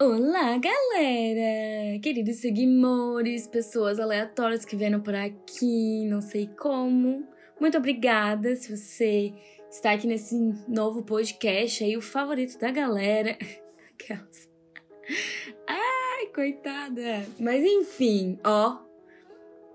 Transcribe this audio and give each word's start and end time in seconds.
Olá, 0.00 0.56
galera! 0.58 1.98
Queridos 2.00 2.36
seguidores, 2.36 3.48
pessoas 3.48 3.98
aleatórias 3.98 4.64
que 4.64 4.76
vieram 4.76 5.00
por 5.00 5.12
aqui, 5.12 6.06
não 6.06 6.20
sei 6.20 6.46
como. 6.46 7.26
Muito 7.60 7.76
obrigada 7.76 8.54
se 8.54 8.76
você 8.76 9.34
está 9.68 9.90
aqui 9.90 10.06
nesse 10.06 10.36
novo 10.68 11.02
podcast 11.02 11.82
aí, 11.82 11.96
o 11.96 12.00
favorito 12.00 12.60
da 12.60 12.70
galera. 12.70 13.36
Aquelas. 13.92 14.48
Ai, 15.66 16.26
coitada! 16.32 17.26
Mas 17.40 17.64
enfim, 17.64 18.38
ó. 18.44 18.78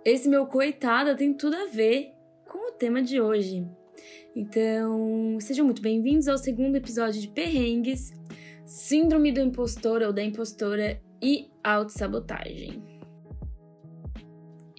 Esse 0.06 0.30
meu 0.30 0.48
coitada 0.48 1.18
tem 1.18 1.34
tudo 1.34 1.58
a 1.58 1.66
ver 1.66 2.14
com 2.48 2.70
o 2.70 2.72
tema 2.72 3.02
de 3.02 3.20
hoje. 3.20 3.68
Então, 4.34 5.38
sejam 5.42 5.66
muito 5.66 5.82
bem-vindos 5.82 6.30
ao 6.30 6.38
segundo 6.38 6.78
episódio 6.78 7.20
de 7.20 7.28
Perrengues 7.28 8.14
síndrome 8.66 9.32
do 9.32 9.42
impostor 9.42 10.02
ou 10.02 10.14
da 10.14 10.24
impostora 10.24 11.02
e 11.22 11.50
autossabotagem. 11.64 12.84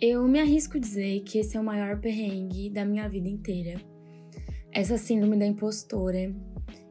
Eu 0.00 0.26
me 0.28 0.40
arrisco 0.40 0.78
dizer 0.78 1.20
que 1.20 1.38
esse 1.38 1.56
é 1.56 1.60
o 1.60 1.64
maior 1.64 2.00
perrengue 2.00 2.68
da 2.70 2.84
minha 2.84 3.08
vida 3.08 3.28
inteira. 3.28 3.80
Essa 4.72 4.98
síndrome 4.98 5.38
da 5.38 5.46
impostora. 5.46 6.34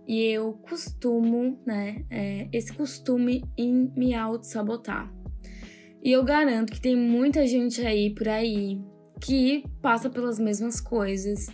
E 0.07 0.19
eu 0.19 0.53
costumo, 0.53 1.59
né, 1.65 2.05
é, 2.09 2.49
esse 2.51 2.73
costume 2.73 3.43
em 3.57 3.91
me 3.95 4.13
auto-sabotar. 4.13 5.13
E 6.01 6.11
eu 6.11 6.23
garanto 6.23 6.73
que 6.73 6.81
tem 6.81 6.95
muita 6.95 7.47
gente 7.47 7.81
aí 7.81 8.13
por 8.13 8.27
aí 8.27 8.81
que 9.21 9.63
passa 9.81 10.09
pelas 10.09 10.37
mesmas 10.37 10.81
coisas 10.81 11.47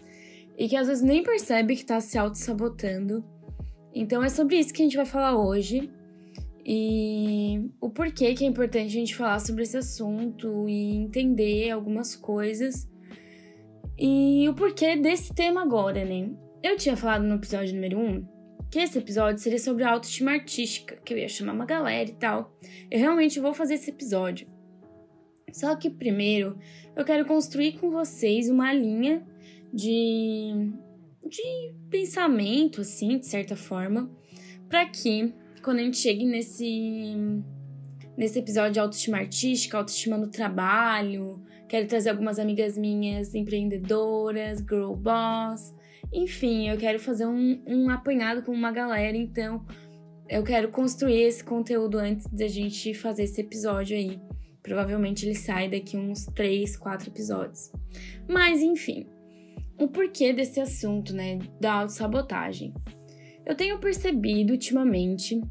e 0.58 0.68
que 0.68 0.76
às 0.76 0.88
vezes 0.88 1.04
nem 1.04 1.21
percebe 1.21 1.76
que 1.76 1.85
tá 1.85 2.02
se 2.02 2.18
auto-sabotando 2.18 3.24
então 3.93 4.23
é 4.23 4.29
sobre 4.29 4.57
isso 4.57 4.73
que 4.73 4.81
a 4.81 4.85
gente 4.85 4.98
vai 4.98 5.05
falar 5.05 5.38
hoje 5.38 5.91
e 6.66 7.71
o 7.81 7.89
porquê 7.89 8.34
que 8.34 8.43
é 8.43 8.48
importante 8.48 8.88
a 8.88 8.99
gente 8.99 9.15
falar 9.15 9.39
sobre 9.39 9.63
esse 9.63 9.77
assunto 9.77 10.68
e 10.70 10.96
entender 10.98 11.71
algumas 11.71 12.15
coisas 12.15 12.87
e 13.98 14.48
o 14.48 14.54
porquê 14.54 14.96
desse 14.96 15.34
tema 15.34 15.62
agora, 15.62 16.05
né? 16.05 16.29
Eu 16.63 16.77
tinha 16.77 16.96
falado 16.96 17.23
no 17.23 17.35
episódio 17.35 17.73
número 17.73 17.99
1 17.99 18.40
que 18.70 18.79
esse 18.79 18.99
episódio 18.99 19.41
seria 19.41 19.57
sobre 19.57 19.84
autoestima 19.84 20.31
artística, 20.31 20.96
que 21.03 21.13
eu 21.13 21.18
ia 21.18 21.27
chamar 21.27 21.53
uma 21.53 21.65
galera 21.65 22.09
e 22.09 22.13
tal. 22.13 22.55
Eu 22.91 22.99
realmente 22.99 23.40
vou 23.40 23.53
fazer 23.53 23.74
esse 23.74 23.90
episódio. 23.90 24.48
Só 25.51 25.76
que 25.76 25.90
primeiro 25.90 26.57
eu 26.96 27.03
quero 27.03 27.26
construir 27.26 27.79
com 27.79 27.90
vocês 27.90 28.49
uma 28.49 28.71
linha 28.71 29.26
de 29.74 30.71
de 31.25 31.73
pensamento, 31.89 32.81
assim, 32.81 33.17
de 33.17 33.25
certa 33.25 33.55
forma, 33.55 34.09
para 34.67 34.85
que 34.85 35.34
quando 35.62 35.79
a 35.79 35.84
gente 35.84 35.98
chegue 35.98 36.25
nesse, 36.25 37.15
nesse 38.17 38.39
episódio 38.39 38.73
de 38.73 38.79
autoestima 38.79 39.17
artística, 39.17 39.77
autoestima 39.77 40.17
no 40.17 40.29
trabalho, 40.29 41.41
quero 41.67 41.87
trazer 41.87 42.09
algumas 42.09 42.40
amigas 42.40 42.77
minhas 42.77 43.35
empreendedoras, 43.35 44.59
girl 44.59 44.93
boss, 44.93 45.73
enfim, 46.12 46.70
eu 46.70 46.77
quero 46.77 46.99
fazer 46.99 47.25
um, 47.25 47.62
um 47.67 47.90
apanhado 47.90 48.41
com 48.41 48.51
uma 48.51 48.71
galera, 48.71 49.15
então 49.15 49.65
eu 50.27 50.43
quero 50.43 50.70
construir 50.70 51.21
esse 51.21 51.43
conteúdo 51.43 51.97
antes 51.97 52.27
da 52.27 52.47
gente 52.47 52.93
fazer 52.93 53.23
esse 53.23 53.41
episódio 53.41 53.95
aí. 53.95 54.20
Provavelmente 54.62 55.25
ele 55.25 55.35
sai 55.35 55.70
daqui 55.70 55.97
uns 55.97 56.25
3, 56.25 56.77
4 56.77 57.09
episódios. 57.09 57.71
Mas 58.27 58.62
enfim, 58.62 59.07
o 59.80 59.88
porquê 59.88 60.34
desse 60.34 60.60
assunto, 60.60 61.13
né, 61.13 61.40
da 61.60 61.74
autossabotagem. 61.74 62.74
Eu 63.46 63.55
tenho 63.55 63.80
percebido 63.80 64.52
ultimamente 64.52 65.41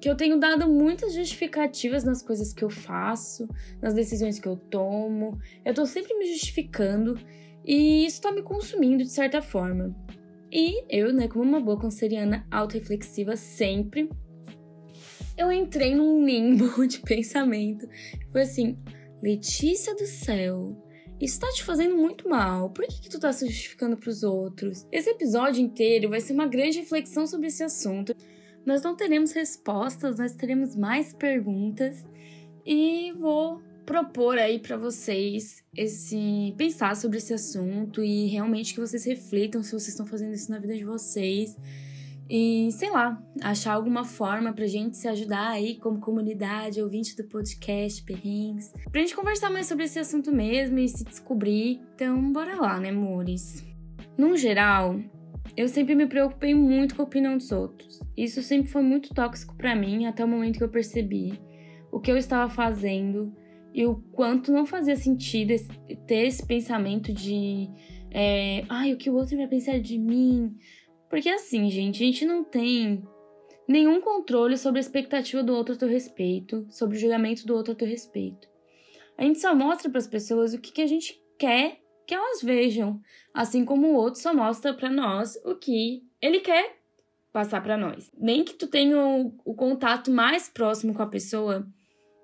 que 0.00 0.08
eu 0.08 0.16
tenho 0.16 0.38
dado 0.38 0.66
muitas 0.66 1.14
justificativas 1.14 2.02
nas 2.02 2.22
coisas 2.22 2.52
que 2.52 2.64
eu 2.64 2.70
faço, 2.70 3.48
nas 3.80 3.94
decisões 3.94 4.40
que 4.40 4.48
eu 4.48 4.56
tomo. 4.56 5.38
Eu 5.64 5.74
tô 5.74 5.86
sempre 5.86 6.14
me 6.14 6.26
justificando 6.32 7.18
e 7.64 8.04
isso 8.04 8.20
tá 8.20 8.32
me 8.32 8.42
consumindo 8.42 9.04
de 9.04 9.10
certa 9.10 9.40
forma. 9.40 9.94
E 10.50 10.84
eu, 10.88 11.12
né, 11.12 11.28
como 11.28 11.44
uma 11.44 11.60
boa 11.60 11.78
canceriana 11.78 12.46
autorreflexiva 12.50 13.36
sempre, 13.36 14.08
eu 15.36 15.50
entrei 15.52 15.94
num 15.94 16.24
limbo 16.24 16.86
de 16.86 17.00
pensamento. 17.00 17.86
Foi 18.32 18.42
assim, 18.42 18.78
Letícia 19.24 19.94
do 19.94 20.06
céu, 20.06 20.76
isso 21.20 21.40
tá 21.40 21.48
te 21.52 21.64
fazendo 21.64 21.96
muito 21.96 22.28
mal. 22.28 22.70
Por 22.70 22.86
que, 22.86 23.02
que 23.02 23.08
tu 23.08 23.18
tá 23.18 23.32
se 23.32 23.46
justificando 23.46 23.96
pros 23.96 24.22
outros? 24.22 24.86
Esse 24.90 25.10
episódio 25.10 25.62
inteiro 25.62 26.10
vai 26.10 26.20
ser 26.20 26.32
uma 26.32 26.46
grande 26.46 26.80
reflexão 26.80 27.26
sobre 27.26 27.46
esse 27.46 27.62
assunto. 27.62 28.14
Nós 28.66 28.82
não 28.82 28.96
teremos 28.96 29.32
respostas, 29.32 30.18
nós 30.18 30.34
teremos 30.34 30.74
mais 30.74 31.12
perguntas 31.12 32.04
e 32.66 33.12
vou 33.12 33.62
propor 33.84 34.38
aí 34.38 34.58
para 34.58 34.76
vocês 34.76 35.62
esse 35.76 36.54
pensar 36.56 36.96
sobre 36.96 37.18
esse 37.18 37.34
assunto 37.34 38.02
e 38.02 38.26
realmente 38.28 38.72
que 38.72 38.80
vocês 38.80 39.04
reflitam 39.04 39.62
se 39.62 39.72
vocês 39.72 39.88
estão 39.88 40.06
fazendo 40.06 40.32
isso 40.32 40.50
na 40.50 40.58
vida 40.58 40.74
de 40.74 40.84
vocês 40.84 41.54
e, 42.28 42.70
sei 42.72 42.90
lá, 42.90 43.22
achar 43.42 43.74
alguma 43.74 44.04
forma 44.04 44.52
pra 44.52 44.66
gente 44.66 44.96
se 44.96 45.06
ajudar 45.08 45.50
aí 45.50 45.76
como 45.76 46.00
comunidade, 46.00 46.82
ouvinte 46.82 47.16
do 47.16 47.24
podcast, 47.24 48.02
perrengues. 48.02 48.72
Pra 48.90 49.00
gente 49.00 49.14
conversar 49.14 49.50
mais 49.50 49.66
sobre 49.66 49.84
esse 49.84 49.98
assunto 49.98 50.32
mesmo 50.32 50.78
e 50.78 50.88
se 50.88 51.04
descobrir. 51.04 51.80
Então, 51.94 52.32
bora 52.32 52.56
lá, 52.56 52.80
né, 52.80 52.88
amores? 52.90 53.64
Num 54.16 54.36
geral, 54.36 54.98
eu 55.56 55.68
sempre 55.68 55.94
me 55.94 56.06
preocupei 56.06 56.54
muito 56.54 56.94
com 56.94 57.02
a 57.02 57.04
opinião 57.04 57.36
dos 57.36 57.52
outros. 57.52 58.00
Isso 58.16 58.42
sempre 58.42 58.70
foi 58.70 58.82
muito 58.82 59.14
tóxico 59.14 59.54
para 59.56 59.76
mim 59.76 60.06
até 60.06 60.24
o 60.24 60.28
momento 60.28 60.58
que 60.58 60.64
eu 60.64 60.68
percebi 60.68 61.38
o 61.94 62.00
que 62.00 62.10
eu 62.10 62.16
estava 62.16 62.50
fazendo 62.50 63.32
e 63.72 63.86
o 63.86 63.94
quanto 64.10 64.50
não 64.50 64.66
fazia 64.66 64.96
sentido 64.96 65.54
ter 66.08 66.26
esse 66.26 66.44
pensamento 66.44 67.12
de 67.12 67.70
é, 68.10 68.64
ai, 68.68 68.92
o 68.92 68.96
que 68.96 69.08
o 69.08 69.14
outro 69.14 69.36
vai 69.36 69.46
pensar 69.46 69.78
de 69.78 69.96
mim? 69.96 70.56
Porque 71.14 71.28
assim, 71.28 71.70
gente, 71.70 72.02
a 72.02 72.06
gente 72.06 72.24
não 72.24 72.42
tem 72.42 73.06
nenhum 73.68 74.00
controle 74.00 74.58
sobre 74.58 74.80
a 74.80 74.82
expectativa 74.82 75.44
do 75.44 75.54
outro 75.54 75.76
a 75.76 75.78
teu 75.78 75.86
respeito, 75.86 76.66
sobre 76.68 76.96
o 76.96 77.00
julgamento 77.00 77.46
do 77.46 77.54
outro 77.54 77.72
a 77.72 77.76
teu 77.76 77.86
respeito. 77.86 78.48
A 79.16 79.22
gente 79.22 79.38
só 79.38 79.54
mostra 79.54 79.88
para 79.88 80.00
as 80.00 80.08
pessoas 80.08 80.52
o 80.52 80.60
que, 80.60 80.72
que 80.72 80.82
a 80.82 80.88
gente 80.88 81.22
quer 81.38 81.78
que 82.04 82.12
elas 82.12 82.42
vejam, 82.42 83.00
assim 83.32 83.64
como 83.64 83.86
o 83.86 83.94
outro 83.94 84.20
só 84.20 84.34
mostra 84.34 84.74
para 84.74 84.90
nós 84.90 85.36
o 85.44 85.54
que 85.54 86.02
ele 86.20 86.40
quer 86.40 86.80
passar 87.32 87.62
para 87.62 87.76
nós. 87.76 88.10
Nem 88.18 88.42
que 88.42 88.54
tu 88.54 88.66
tenha 88.66 88.98
o, 88.98 89.38
o, 89.44 89.54
contato 89.54 90.10
mais 90.10 90.48
próximo 90.48 90.92
com 90.92 91.02
a 91.04 91.06
pessoa, 91.06 91.64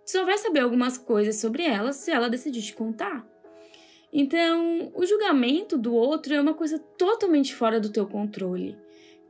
tu 0.05 0.11
só 0.11 0.25
vai 0.25 0.37
saber 0.37 0.59
algumas 0.59 0.99
coisas 0.99 1.37
sobre 1.37 1.63
ela 1.63 1.93
se 1.93 2.11
ela 2.11 2.29
decidir 2.29 2.63
te 2.63 2.75
contar. 2.75 3.25
Então, 4.13 4.91
o 4.95 5.07
julgamento 5.07 5.79
do 5.79 5.95
outro 5.95 6.35
é 6.35 6.41
uma 6.41 6.55
coisa 6.55 6.79
totalmente 6.79 7.55
fora 7.55 7.79
do 7.79 7.91
teu 7.91 8.07
controle. 8.07 8.77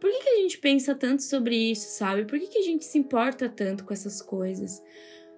Por 0.01 0.11
que, 0.11 0.19
que 0.21 0.29
a 0.31 0.37
gente 0.37 0.59
pensa 0.59 0.95
tanto 0.95 1.23
sobre 1.23 1.55
isso, 1.55 1.89
sabe? 1.91 2.25
Por 2.25 2.39
que, 2.39 2.47
que 2.47 2.59
a 2.59 2.63
gente 2.63 2.85
se 2.87 2.99
importa 2.99 3.49
tanto 3.49 3.85
com 3.85 3.93
essas 3.93 4.23
coisas? 4.23 4.83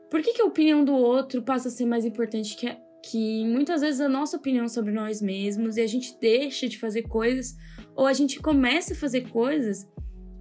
Por 0.08 0.22
que, 0.22 0.34
que 0.34 0.42
a 0.42 0.47
opinião 0.47 0.84
do 0.84 0.94
outro 0.94 1.42
passa 1.42 1.69
a 1.69 1.70
ser 1.70 1.86
mais 1.86 2.04
importante 2.04 2.56
que, 2.56 2.69
a, 2.69 2.78
que 3.03 3.44
muitas 3.44 3.80
vezes 3.80 4.00
a 4.00 4.08
nossa 4.08 4.36
opinião 4.36 4.69
sobre 4.69 4.92
nós 4.92 5.20
mesmos 5.20 5.76
e 5.76 5.80
a 5.80 5.86
gente 5.86 6.16
deixa 6.20 6.69
de 6.69 6.78
fazer 6.78 7.03
coisas 7.03 7.56
ou 7.97 8.06
a 8.06 8.12
gente 8.12 8.38
começa 8.38 8.92
a 8.92 8.97
fazer 8.97 9.28
coisas 9.28 9.88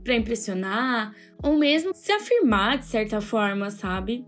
para 0.04 0.16
impressionar 0.16 1.16
ou 1.44 1.58
mesmo 1.58 1.94
se 1.96 2.12
afirmar 2.12 2.78
de 2.78 2.86
certa 2.86 3.22
forma, 3.22 3.72
sabe? 3.72 4.26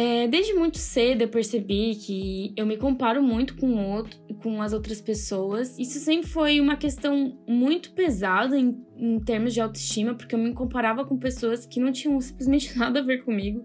É, 0.00 0.28
desde 0.28 0.54
muito 0.54 0.78
cedo 0.78 1.22
eu 1.22 1.28
percebi 1.28 1.96
que 1.96 2.54
eu 2.56 2.64
me 2.64 2.76
comparo 2.76 3.20
muito 3.20 3.56
com, 3.56 3.74
outro, 3.94 4.16
com 4.40 4.62
as 4.62 4.72
outras 4.72 5.00
pessoas. 5.00 5.76
Isso 5.76 5.98
sempre 5.98 6.28
foi 6.28 6.60
uma 6.60 6.76
questão 6.76 7.36
muito 7.48 7.90
pesada 7.90 8.56
em, 8.56 8.80
em 8.96 9.18
termos 9.18 9.52
de 9.52 9.60
autoestima, 9.60 10.14
porque 10.14 10.36
eu 10.36 10.38
me 10.38 10.54
comparava 10.54 11.04
com 11.04 11.18
pessoas 11.18 11.66
que 11.66 11.80
não 11.80 11.90
tinham 11.90 12.20
simplesmente 12.20 12.72
nada 12.78 13.00
a 13.00 13.02
ver 13.02 13.24
comigo. 13.24 13.64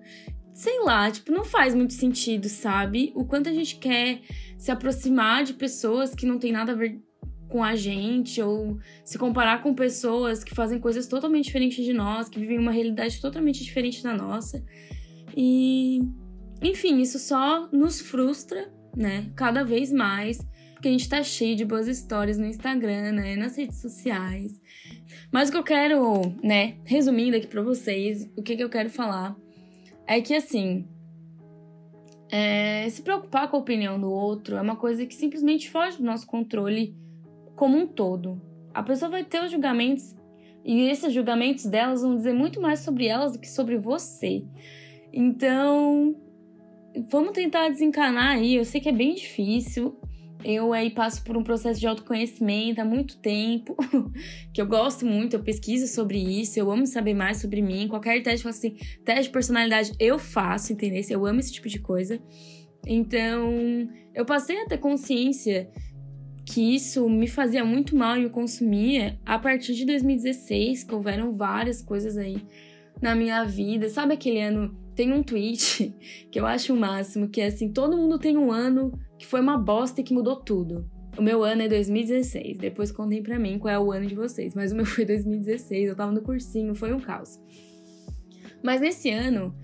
Sei 0.55 0.79
lá, 0.83 1.11
tipo, 1.11 1.31
não 1.31 1.45
faz 1.45 1.75
muito 1.75 1.93
sentido, 1.93 2.49
sabe? 2.49 3.13
O 3.13 3.25
quanto 3.25 3.47
a 3.47 3.53
gente 3.53 3.75
quer 3.75 4.21
se 4.57 4.71
aproximar 4.71 5.43
de 5.43 5.53
pessoas 5.53 6.15
que 6.15 6.25
não 6.25 6.39
tem 6.39 6.51
nada 6.51 6.71
a 6.71 6.75
ver 6.75 6.99
com 7.47 7.63
a 7.63 7.75
gente, 7.75 8.41
ou 8.41 8.79
se 9.05 9.19
comparar 9.19 9.61
com 9.61 9.75
pessoas 9.75 10.43
que 10.43 10.55
fazem 10.55 10.79
coisas 10.79 11.05
totalmente 11.05 11.45
diferentes 11.45 11.85
de 11.85 11.93
nós, 11.93 12.27
que 12.27 12.39
vivem 12.39 12.57
uma 12.57 12.71
realidade 12.71 13.21
totalmente 13.21 13.63
diferente 13.63 14.01
da 14.01 14.17
nossa. 14.17 14.65
E 15.37 16.01
enfim, 16.63 16.99
isso 16.99 17.19
só 17.19 17.67
nos 17.71 17.99
frustra, 17.99 18.71
né? 18.95 19.31
Cada 19.35 19.63
vez 19.63 19.91
mais, 19.91 20.39
porque 20.73 20.87
a 20.87 20.91
gente 20.91 21.09
tá 21.09 21.23
cheio 21.23 21.55
de 21.55 21.65
boas 21.65 21.87
histórias 21.87 22.37
no 22.37 22.45
Instagram, 22.45 23.13
né? 23.13 23.35
Nas 23.35 23.57
redes 23.57 23.81
sociais. 23.81 24.59
Mas 25.31 25.49
o 25.49 25.51
que 25.51 25.57
eu 25.57 25.63
quero, 25.63 26.21
né, 26.43 26.77
resumindo 26.85 27.37
aqui 27.37 27.47
para 27.47 27.61
vocês, 27.61 28.29
o 28.37 28.43
que, 28.43 28.55
que 28.55 28.63
eu 28.63 28.69
quero 28.69 28.89
falar 28.89 29.35
é 30.07 30.21
que 30.21 30.33
assim. 30.33 30.87
É, 32.35 32.89
se 32.89 33.03
preocupar 33.03 33.47
com 33.47 33.57
a 33.57 33.59
opinião 33.59 34.01
do 34.01 34.09
outro 34.09 34.55
é 34.55 34.61
uma 34.61 34.75
coisa 34.75 35.05
que 35.05 35.13
simplesmente 35.13 35.69
foge 35.69 35.97
do 35.97 36.03
nosso 36.03 36.25
controle 36.25 36.97
como 37.55 37.77
um 37.77 37.85
todo. 37.85 38.41
A 38.73 38.81
pessoa 38.81 39.11
vai 39.11 39.23
ter 39.23 39.43
os 39.43 39.51
julgamentos 39.51 40.15
e 40.65 40.89
esses 40.89 41.13
julgamentos 41.13 41.65
delas 41.65 42.01
vão 42.01 42.15
dizer 42.15 42.33
muito 42.33 42.59
mais 42.59 42.79
sobre 42.79 43.05
elas 43.05 43.33
do 43.33 43.39
que 43.39 43.49
sobre 43.49 43.77
você. 43.77 44.43
Então, 45.11 46.15
vamos 47.09 47.31
tentar 47.31 47.69
desencanar 47.69 48.35
aí. 48.35 48.55
Eu 48.55 48.65
sei 48.65 48.81
que 48.81 48.89
é 48.89 48.91
bem 48.91 49.15
difícil. 49.15 49.99
Eu 50.43 50.73
aí 50.73 50.89
passo 50.89 51.23
por 51.23 51.37
um 51.37 51.43
processo 51.43 51.79
de 51.79 51.87
autoconhecimento 51.87 52.81
há 52.81 52.83
muito 52.83 53.17
tempo, 53.17 53.77
que 54.53 54.61
eu 54.61 54.67
gosto 54.67 55.05
muito, 55.05 55.37
eu 55.37 55.39
pesquiso 55.41 55.87
sobre 55.87 56.17
isso, 56.17 56.59
eu 56.59 56.69
amo 56.69 56.85
saber 56.85 57.13
mais 57.13 57.37
sobre 57.37 57.61
mim. 57.61 57.87
Qualquer 57.87 58.21
teste, 58.21 58.45
assim, 58.45 58.75
teste 59.05 59.23
de 59.23 59.29
personalidade 59.29 59.93
eu 59.97 60.19
faço, 60.19 60.73
entendeu? 60.73 61.01
Eu 61.09 61.25
amo 61.25 61.39
esse 61.39 61.53
tipo 61.53 61.69
de 61.69 61.79
coisa. 61.79 62.19
Então, 62.85 63.89
eu 64.13 64.25
passei 64.25 64.61
a 64.61 64.65
ter 64.65 64.77
consciência 64.79 65.71
que 66.45 66.75
isso 66.75 67.09
me 67.09 67.27
fazia 67.27 67.63
muito 67.63 67.95
mal 67.95 68.17
e 68.17 68.23
me 68.23 68.29
consumia 68.29 69.17
a 69.25 69.39
partir 69.39 69.73
de 69.73 69.85
2016, 69.85 70.83
que 70.83 70.93
houveram 70.93 71.31
várias 71.33 71.81
coisas 71.81 72.17
aí 72.17 72.45
na 73.01 73.15
minha 73.15 73.45
vida. 73.45 73.87
Sabe 73.87 74.13
aquele 74.13 74.41
ano? 74.41 74.82
Tem 74.95 75.11
um 75.11 75.23
tweet 75.23 75.95
que 76.31 76.39
eu 76.39 76.45
acho 76.45 76.73
o 76.73 76.77
máximo, 76.77 77.29
que 77.29 77.41
é 77.41 77.47
assim: 77.47 77.71
todo 77.71 77.97
mundo 77.97 78.19
tem 78.19 78.37
um 78.37 78.51
ano 78.51 78.91
que 79.17 79.25
foi 79.25 79.41
uma 79.41 79.57
bosta 79.57 80.01
e 80.01 80.03
que 80.03 80.13
mudou 80.13 80.35
tudo. 80.35 80.89
O 81.17 81.21
meu 81.21 81.43
ano 81.43 81.61
é 81.61 81.67
2016. 81.67 82.57
Depois 82.57 82.91
contem 82.91 83.21
pra 83.21 83.37
mim 83.37 83.59
qual 83.59 83.73
é 83.73 83.79
o 83.79 83.91
ano 83.91 84.07
de 84.07 84.15
vocês. 84.15 84.55
Mas 84.55 84.71
o 84.71 84.75
meu 84.75 84.85
foi 84.87 85.05
2016, 85.05 85.89
eu 85.89 85.95
tava 85.95 86.11
no 86.11 86.21
cursinho, 86.21 86.73
foi 86.73 86.93
um 86.93 86.99
caos. 86.99 87.39
Mas 88.63 88.81
nesse 88.81 89.09
ano, 89.09 89.55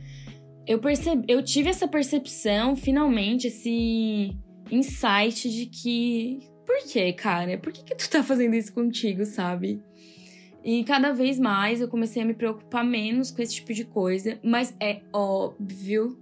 eu 0.67 0.79
percebi, 0.79 1.25
eu 1.27 1.41
tive 1.41 1.69
essa 1.69 1.87
percepção, 1.87 2.75
finalmente, 2.75 3.47
esse 3.47 4.35
insight 4.69 5.49
de 5.49 5.65
que. 5.65 6.39
Por 6.65 6.87
que, 6.87 7.11
cara? 7.13 7.57
Por 7.57 7.73
que, 7.73 7.83
que 7.83 7.95
tu 7.95 8.07
tá 8.07 8.21
fazendo 8.21 8.53
isso 8.53 8.71
contigo, 8.71 9.25
sabe? 9.25 9.81
E 10.63 10.83
cada 10.83 11.13
vez 11.13 11.39
mais 11.39 11.79
eu 11.81 11.87
comecei 11.87 12.21
a 12.21 12.25
me 12.25 12.33
preocupar 12.33 12.83
menos 12.83 13.31
com 13.31 13.41
esse 13.41 13.55
tipo 13.55 13.73
de 13.73 13.85
coisa, 13.85 14.39
mas 14.43 14.75
é 14.79 15.01
óbvio, 15.13 16.17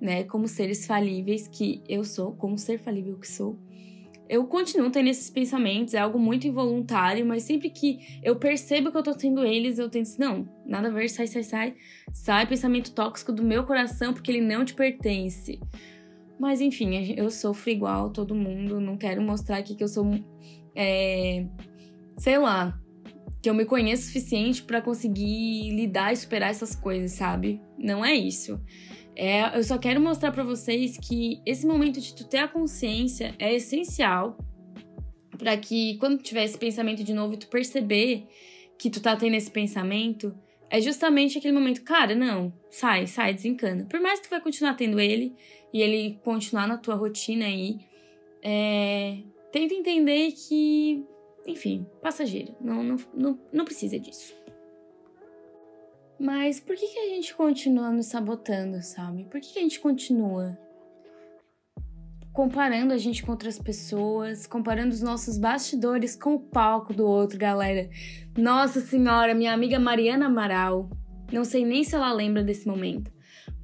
né, 0.00 0.24
como 0.24 0.48
seres 0.48 0.86
falíveis 0.86 1.46
que 1.46 1.82
eu 1.88 2.04
sou, 2.04 2.32
como 2.32 2.58
ser 2.58 2.78
falível 2.78 3.16
que 3.18 3.28
sou, 3.28 3.58
eu 4.28 4.44
continuo 4.46 4.90
tendo 4.90 5.08
esses 5.08 5.30
pensamentos, 5.30 5.94
é 5.94 5.98
algo 5.98 6.18
muito 6.18 6.46
involuntário, 6.46 7.24
mas 7.24 7.44
sempre 7.44 7.70
que 7.70 8.20
eu 8.22 8.36
percebo 8.36 8.90
que 8.90 8.98
eu 8.98 9.02
tô 9.02 9.14
tendo 9.14 9.44
eles, 9.44 9.78
eu 9.78 9.88
tento, 9.88 10.10
não, 10.18 10.48
nada 10.64 10.88
a 10.88 10.90
ver, 10.90 11.08
sai, 11.08 11.28
sai, 11.28 11.44
sai, 11.44 11.74
sai 12.12 12.46
pensamento 12.46 12.92
tóxico 12.92 13.32
do 13.32 13.44
meu 13.44 13.64
coração 13.64 14.12
porque 14.12 14.30
ele 14.32 14.40
não 14.40 14.64
te 14.64 14.74
pertence. 14.74 15.60
Mas 16.38 16.60
enfim, 16.60 17.14
eu 17.16 17.30
sofro 17.30 17.70
igual 17.70 18.10
todo 18.10 18.34
mundo, 18.34 18.80
não 18.80 18.96
quero 18.96 19.22
mostrar 19.22 19.58
aqui 19.58 19.74
que 19.74 19.84
eu 19.84 19.88
sou, 19.88 20.10
é, 20.74 21.46
sei 22.18 22.36
lá, 22.36 22.78
que 23.46 23.50
eu 23.50 23.54
me 23.54 23.64
conheço 23.64 24.02
o 24.02 24.06
suficiente 24.06 24.60
para 24.60 24.82
conseguir 24.82 25.70
lidar 25.70 26.12
e 26.12 26.16
superar 26.16 26.50
essas 26.50 26.74
coisas, 26.74 27.12
sabe? 27.12 27.60
Não 27.78 28.04
é 28.04 28.12
isso. 28.12 28.60
É, 29.14 29.56
eu 29.56 29.62
só 29.62 29.78
quero 29.78 30.00
mostrar 30.00 30.32
para 30.32 30.42
vocês 30.42 30.98
que 30.98 31.40
esse 31.46 31.64
momento 31.64 32.00
de 32.00 32.12
tu 32.12 32.24
ter 32.24 32.38
a 32.38 32.48
consciência 32.48 33.36
é 33.38 33.54
essencial 33.54 34.36
para 35.38 35.56
que 35.56 35.96
quando 35.98 36.20
tiver 36.20 36.42
esse 36.42 36.58
pensamento 36.58 37.04
de 37.04 37.14
novo 37.14 37.34
e 37.34 37.36
tu 37.36 37.46
perceber 37.46 38.26
que 38.76 38.90
tu 38.90 39.00
tá 39.00 39.14
tendo 39.14 39.36
esse 39.36 39.50
pensamento, 39.52 40.36
é 40.68 40.80
justamente 40.80 41.38
aquele 41.38 41.54
momento, 41.54 41.82
cara, 41.82 42.16
não, 42.16 42.52
sai, 42.68 43.06
sai, 43.06 43.32
desencana. 43.32 43.86
Por 43.88 44.00
mais 44.00 44.18
que 44.18 44.26
tu 44.26 44.30
vai 44.30 44.40
continuar 44.40 44.74
tendo 44.74 44.98
ele 44.98 45.36
e 45.72 45.80
ele 45.80 46.18
continuar 46.24 46.66
na 46.66 46.78
tua 46.78 46.96
rotina 46.96 47.44
aí, 47.44 47.78
é, 48.42 49.18
tenta 49.52 49.72
entender 49.72 50.32
que 50.32 51.06
enfim, 51.46 51.86
passageiro. 52.02 52.54
Não, 52.60 52.82
não, 52.82 52.96
não, 53.14 53.38
não 53.52 53.64
precisa 53.64 53.98
disso. 53.98 54.34
Mas 56.18 56.58
por 56.58 56.74
que, 56.74 56.86
que 56.86 56.98
a 56.98 57.08
gente 57.10 57.34
continua 57.34 57.90
nos 57.90 58.06
sabotando, 58.06 58.82
sabe? 58.82 59.24
Por 59.24 59.40
que, 59.40 59.52
que 59.52 59.58
a 59.58 59.62
gente 59.62 59.80
continua 59.80 60.58
comparando 62.32 62.92
a 62.92 62.98
gente 62.98 63.22
com 63.22 63.30
outras 63.30 63.58
pessoas, 63.58 64.46
comparando 64.46 64.92
os 64.92 65.00
nossos 65.00 65.38
bastidores 65.38 66.16
com 66.16 66.34
o 66.34 66.40
palco 66.40 66.92
do 66.92 67.06
outro, 67.06 67.38
galera? 67.38 67.88
Nossa 68.36 68.80
Senhora, 68.80 69.34
minha 69.34 69.52
amiga 69.52 69.78
Mariana 69.78 70.26
Amaral, 70.26 70.90
não 71.32 71.44
sei 71.44 71.64
nem 71.64 71.84
se 71.84 71.94
ela 71.94 72.12
lembra 72.12 72.42
desse 72.42 72.66
momento. 72.66 73.15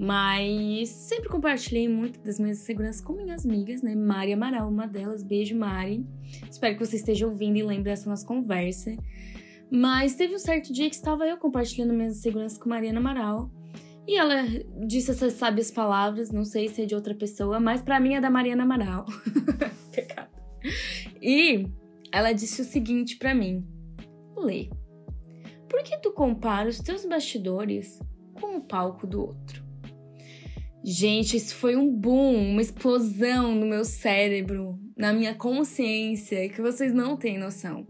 Mas 0.02 0.88
sempre 0.88 1.28
compartilhei 1.28 1.88
muito 1.88 2.19
das 2.19 2.37
minhas 2.40 2.58
inseguranças 2.58 3.00
com 3.00 3.12
minhas 3.12 3.46
amigas, 3.46 3.82
né? 3.82 3.94
Mari 3.94 4.32
Amaral, 4.32 4.69
uma 4.69 4.84
delas. 4.84 5.22
Beijo, 5.22 5.56
Mari. 5.56 6.04
Espero 6.50 6.76
que 6.76 6.84
você 6.84 6.96
esteja 6.96 7.25
ouvindo 7.25 7.56
e 7.56 7.62
lembre 7.62 7.84
dessa 7.84 8.10
nossa 8.10 8.26
conversa. 8.26 8.96
Mas 9.70 10.16
teve 10.16 10.34
um 10.34 10.40
certo 10.40 10.72
dia 10.72 10.90
que 10.90 10.96
estava 10.96 11.25
eu 11.25 11.37
compartilhando 11.37 11.94
minhas 11.94 12.16
inseguranças 12.16 12.58
com 12.58 12.69
Mariana 12.69 12.99
Amaral. 12.99 13.49
E 14.04 14.16
ela 14.19 14.43
disse 14.88 15.12
essas 15.12 15.34
sábias 15.34 15.70
palavras, 15.70 16.32
não 16.32 16.44
sei 16.44 16.69
se 16.69 16.82
é 16.82 16.84
de 16.84 16.96
outra 16.96 17.14
pessoa, 17.14 17.60
mas 17.60 17.81
para 17.81 18.00
mim 18.00 18.14
é 18.14 18.20
da 18.20 18.28
Mariana 18.28 18.64
Amaral. 18.64 19.06
Pecado. 19.94 20.32
E 21.22 21.64
ela 22.10 22.32
disse 22.32 22.60
o 22.60 22.64
seguinte 22.64 23.16
para 23.19 23.37
mim: 23.37 23.64
Lê. 24.37 24.69
Por 25.69 25.81
que 25.84 25.96
tu 25.99 26.10
compara 26.10 26.69
os 26.69 26.81
teus 26.81 27.06
bastidores 27.06 28.00
com 28.34 28.56
o 28.56 28.60
palco 28.60 29.06
do 29.06 29.20
outro? 29.20 29.62
Gente, 30.84 31.37
isso 31.37 31.55
foi 31.55 31.76
um 31.76 31.88
boom, 31.88 32.50
uma 32.50 32.61
explosão 32.61 33.55
no 33.55 33.67
meu 33.67 33.84
cérebro, 33.84 34.79
na 34.96 35.12
minha 35.12 35.34
consciência, 35.34 36.49
que 36.49 36.61
vocês 36.61 36.93
não 36.93 37.17
têm 37.17 37.38
noção. 37.38 37.87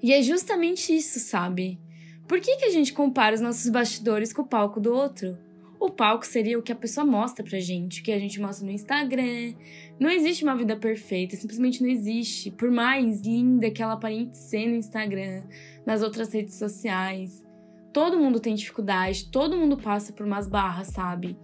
E 0.00 0.12
é 0.12 0.22
justamente 0.22 0.94
isso, 0.94 1.18
sabe? 1.18 1.80
Por 2.28 2.40
que, 2.40 2.56
que 2.56 2.66
a 2.66 2.70
gente 2.70 2.92
compara 2.92 3.34
os 3.34 3.40
nossos 3.40 3.68
bastidores 3.68 4.32
com 4.32 4.42
o 4.42 4.46
palco 4.46 4.78
do 4.78 4.94
outro? 4.94 5.36
O 5.80 5.90
palco 5.90 6.24
seria 6.24 6.58
o 6.58 6.62
que 6.62 6.70
a 6.70 6.76
pessoa 6.76 7.04
mostra 7.04 7.44
pra 7.44 7.58
gente, 7.58 8.00
o 8.00 8.04
que 8.04 8.12
a 8.12 8.18
gente 8.18 8.40
mostra 8.40 8.64
no 8.64 8.70
Instagram. 8.72 9.54
Não 9.98 10.10
existe 10.10 10.44
uma 10.44 10.54
vida 10.54 10.76
perfeita, 10.76 11.36
simplesmente 11.36 11.82
não 11.82 11.90
existe. 11.90 12.50
Por 12.50 12.70
mais 12.70 13.22
linda 13.22 13.70
que 13.70 13.82
ela 13.82 13.94
aparente 13.94 14.36
ser 14.36 14.66
no 14.66 14.76
Instagram, 14.76 15.42
nas 15.84 16.02
outras 16.02 16.32
redes 16.32 16.54
sociais. 16.54 17.44
Todo 17.92 18.18
mundo 18.18 18.40
tem 18.40 18.54
dificuldade, 18.54 19.30
todo 19.30 19.56
mundo 19.56 19.76
passa 19.76 20.12
por 20.12 20.26
umas 20.26 20.46
barras, 20.46 20.88
sabe? 20.88 21.36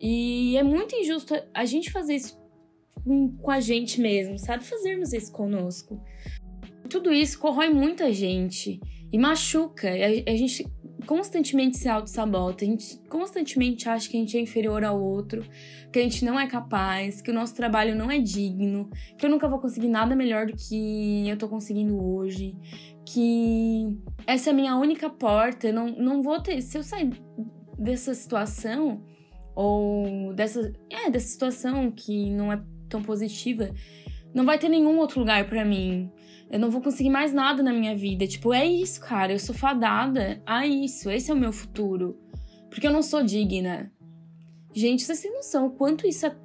E 0.00 0.56
é 0.56 0.62
muito 0.62 0.94
injusto 0.94 1.34
a 1.54 1.64
gente 1.64 1.90
fazer 1.90 2.16
isso 2.16 2.38
com 3.40 3.50
a 3.50 3.60
gente 3.60 4.00
mesmo, 4.00 4.38
sabe? 4.38 4.64
Fazermos 4.64 5.12
isso 5.12 5.32
conosco. 5.32 6.00
Tudo 6.90 7.12
isso 7.12 7.38
corrói 7.38 7.70
muita 7.70 8.12
gente 8.12 8.80
e 9.12 9.18
machuca. 9.18 9.88
A, 9.88 10.30
a 10.30 10.36
gente 10.36 10.66
constantemente 11.06 11.78
se 11.78 11.88
auto-sabota, 11.88 12.64
a 12.64 12.68
gente 12.68 13.00
constantemente 13.08 13.88
acha 13.88 14.08
que 14.08 14.16
a 14.16 14.20
gente 14.20 14.36
é 14.36 14.40
inferior 14.40 14.84
ao 14.84 15.00
outro, 15.00 15.44
que 15.92 15.98
a 15.98 16.02
gente 16.02 16.24
não 16.24 16.38
é 16.38 16.46
capaz, 16.46 17.22
que 17.22 17.30
o 17.30 17.34
nosso 17.34 17.54
trabalho 17.54 17.94
não 17.94 18.10
é 18.10 18.18
digno, 18.18 18.90
que 19.16 19.24
eu 19.24 19.30
nunca 19.30 19.48
vou 19.48 19.60
conseguir 19.60 19.88
nada 19.88 20.16
melhor 20.16 20.46
do 20.46 20.56
que 20.56 21.28
eu 21.28 21.36
tô 21.36 21.48
conseguindo 21.48 22.02
hoje, 22.02 22.56
que 23.06 23.96
essa 24.26 24.50
é 24.50 24.52
a 24.52 24.56
minha 24.56 24.76
única 24.76 25.08
porta, 25.08 25.68
eu 25.68 25.72
não, 25.72 25.86
não 25.86 26.22
vou 26.22 26.40
ter. 26.40 26.60
Se 26.60 26.76
eu 26.76 26.82
sair 26.82 27.10
dessa 27.78 28.12
situação, 28.14 29.02
ou 29.54 30.34
dessa, 30.34 30.72
é, 30.90 31.08
dessa 31.08 31.28
situação 31.28 31.90
que 31.90 32.30
não 32.30 32.52
é 32.52 32.60
tão 32.88 33.02
positiva, 33.02 33.70
não 34.34 34.44
vai 34.44 34.58
ter 34.58 34.68
nenhum 34.68 34.98
outro 34.98 35.20
lugar 35.20 35.48
para 35.48 35.64
mim. 35.64 36.10
Eu 36.50 36.60
não 36.60 36.70
vou 36.70 36.80
conseguir 36.80 37.10
mais 37.10 37.32
nada 37.32 37.62
na 37.62 37.72
minha 37.72 37.96
vida. 37.96 38.26
Tipo, 38.26 38.52
é 38.52 38.64
isso, 38.64 39.00
cara. 39.00 39.32
Eu 39.32 39.38
sou 39.38 39.54
fadada 39.54 40.42
a 40.44 40.66
isso. 40.66 41.10
Esse 41.10 41.30
é 41.30 41.34
o 41.34 41.36
meu 41.36 41.52
futuro. 41.52 42.18
Porque 42.68 42.86
eu 42.86 42.92
não 42.92 43.02
sou 43.02 43.22
digna. 43.22 43.90
Gente, 44.74 45.02
vocês 45.02 45.20
têm 45.20 45.32
noção 45.32 45.66
o 45.66 45.70
quanto 45.70 46.06
isso 46.06 46.26
é, 46.26 46.36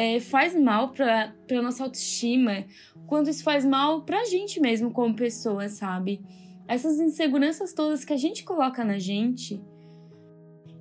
é, 0.00 0.18
faz 0.18 0.58
mal 0.58 0.92
pra, 0.92 1.34
pra 1.46 1.60
nossa 1.60 1.84
autoestima, 1.84 2.64
quanto 3.06 3.28
isso 3.28 3.44
faz 3.44 3.66
mal 3.66 4.02
pra 4.02 4.24
gente 4.24 4.58
mesmo 4.58 4.90
como 4.90 5.14
pessoa, 5.14 5.68
sabe? 5.68 6.22
Essas 6.66 6.98
inseguranças 6.98 7.74
todas 7.74 8.02
que 8.02 8.14
a 8.14 8.16
gente 8.16 8.42
coloca 8.42 8.82
na 8.82 8.98
gente 8.98 9.62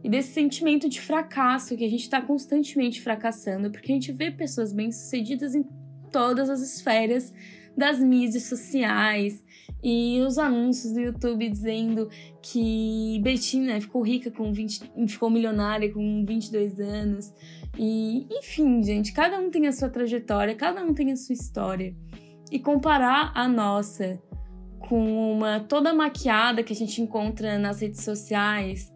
e 0.01 0.09
desse 0.09 0.31
sentimento 0.31 0.87
de 0.87 1.01
fracasso 1.01 1.75
que 1.75 1.83
a 1.83 1.89
gente 1.89 2.09
tá 2.09 2.21
constantemente 2.21 3.01
fracassando, 3.01 3.69
porque 3.69 3.91
a 3.91 3.95
gente 3.95 4.13
vê 4.13 4.31
pessoas 4.31 4.71
bem-sucedidas 4.71 5.53
em 5.53 5.67
todas 6.09 6.49
as 6.49 6.61
esferas 6.61 7.33
das 7.75 7.99
mídias 7.99 8.43
sociais 8.43 9.43
e 9.81 10.19
os 10.21 10.37
anúncios 10.37 10.93
do 10.93 10.99
YouTube 10.99 11.49
dizendo 11.49 12.09
que 12.41 13.19
Betina 13.21 13.79
ficou 13.79 14.01
rica 14.01 14.29
com 14.29 14.51
20, 14.51 14.91
ficou 15.07 15.29
milionária 15.29 15.91
com 15.91 16.25
22 16.25 16.79
anos. 16.79 17.33
E, 17.77 18.27
enfim, 18.29 18.83
gente, 18.83 19.13
cada 19.13 19.39
um 19.39 19.49
tem 19.49 19.67
a 19.67 19.71
sua 19.71 19.89
trajetória, 19.89 20.55
cada 20.55 20.83
um 20.83 20.93
tem 20.93 21.11
a 21.11 21.15
sua 21.15 21.33
história. 21.33 21.95
E 22.51 22.59
comparar 22.59 23.31
a 23.33 23.47
nossa 23.47 24.21
com 24.79 25.33
uma 25.33 25.59
toda 25.59 25.93
maquiada 25.93 26.63
que 26.63 26.73
a 26.73 26.75
gente 26.75 27.01
encontra 27.01 27.57
nas 27.57 27.79
redes 27.79 28.03
sociais 28.03 28.91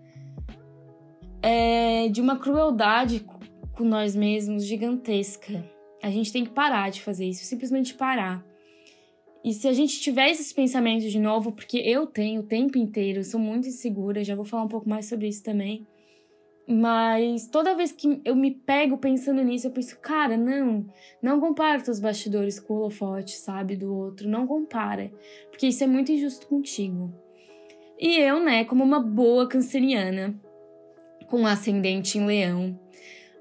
é 1.42 2.08
de 2.10 2.20
uma 2.20 2.40
crueldade 2.40 3.25
com 3.74 3.84
nós 3.84 4.16
mesmos 4.16 4.66
gigantesca. 4.66 5.63
A 6.02 6.10
gente 6.10 6.32
tem 6.34 6.44
que 6.44 6.52
parar 6.52 6.90
de 6.90 7.02
fazer 7.02 7.25
isso, 7.25 7.46
simplesmente 7.46 7.94
parar. 7.94 8.44
E 9.44 9.54
se 9.54 9.68
a 9.68 9.74
gente 9.74 10.00
tiver 10.00 10.30
esses 10.30 10.54
pensamentos 10.54 11.12
de 11.12 11.20
novo, 11.20 11.52
porque 11.52 11.78
eu 11.78 12.08
tenho 12.08 12.42
o 12.42 12.46
tempo 12.46 12.78
inteiro, 12.78 13.20
eu 13.20 13.24
sou 13.26 13.40
muito 13.40 13.68
insegura, 13.68 14.24
já 14.24 14.36
vou 14.36 14.46
falar 14.46 14.64
um 14.64 14.70
pouco 14.70 14.88
mais 14.88 15.08
sobre 15.08 15.28
isso 15.28 15.44
também. 15.44 15.86
Mas 16.66 17.46
toda 17.48 17.76
vez 17.76 17.92
que 17.92 18.22
eu 18.24 18.36
me 18.38 18.52
pego 18.52 18.98
pensando 18.98 19.44
nisso, 19.44 19.68
eu 19.68 19.72
penso, 19.72 20.00
cara, 20.00 20.38
não, 20.38 20.86
não 21.22 21.42
compara 21.42 21.82
teus 21.82 22.00
bastidores 22.00 22.58
com 22.58 22.74
o 22.74 22.78
holofote, 22.78 23.36
sabe, 23.36 23.76
do 23.76 23.94
outro. 23.94 24.30
Não 24.30 24.48
compara. 24.48 25.12
Porque 25.50 25.68
isso 25.68 25.84
é 25.84 25.88
muito 25.88 26.14
injusto 26.14 26.48
contigo. 26.48 27.14
E 28.00 28.18
eu, 28.18 28.40
né, 28.40 28.64
como 28.64 28.82
uma 28.82 29.02
boa 29.02 29.46
canceriana, 29.46 30.40
com 31.28 31.46
ascendente 31.46 32.18
em 32.18 32.26
leão, 32.26 32.80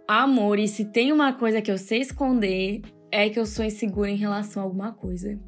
amor, 0.07 0.59
e 0.59 0.67
se 0.67 0.85
tem 0.87 1.13
uma 1.13 1.33
coisa 1.33 1.63
que 1.63 1.71
eu 1.71 1.79
sei 1.79 2.01
esconder, 2.01 2.83
é 3.11 3.29
que 3.29 3.39
eu 3.39 3.47
sou 3.47 3.65
insegura 3.65 4.11
em 4.11 4.17
relação 4.17 4.63
a 4.63 4.67
alguma 4.67 4.93
coisa. 4.93 5.39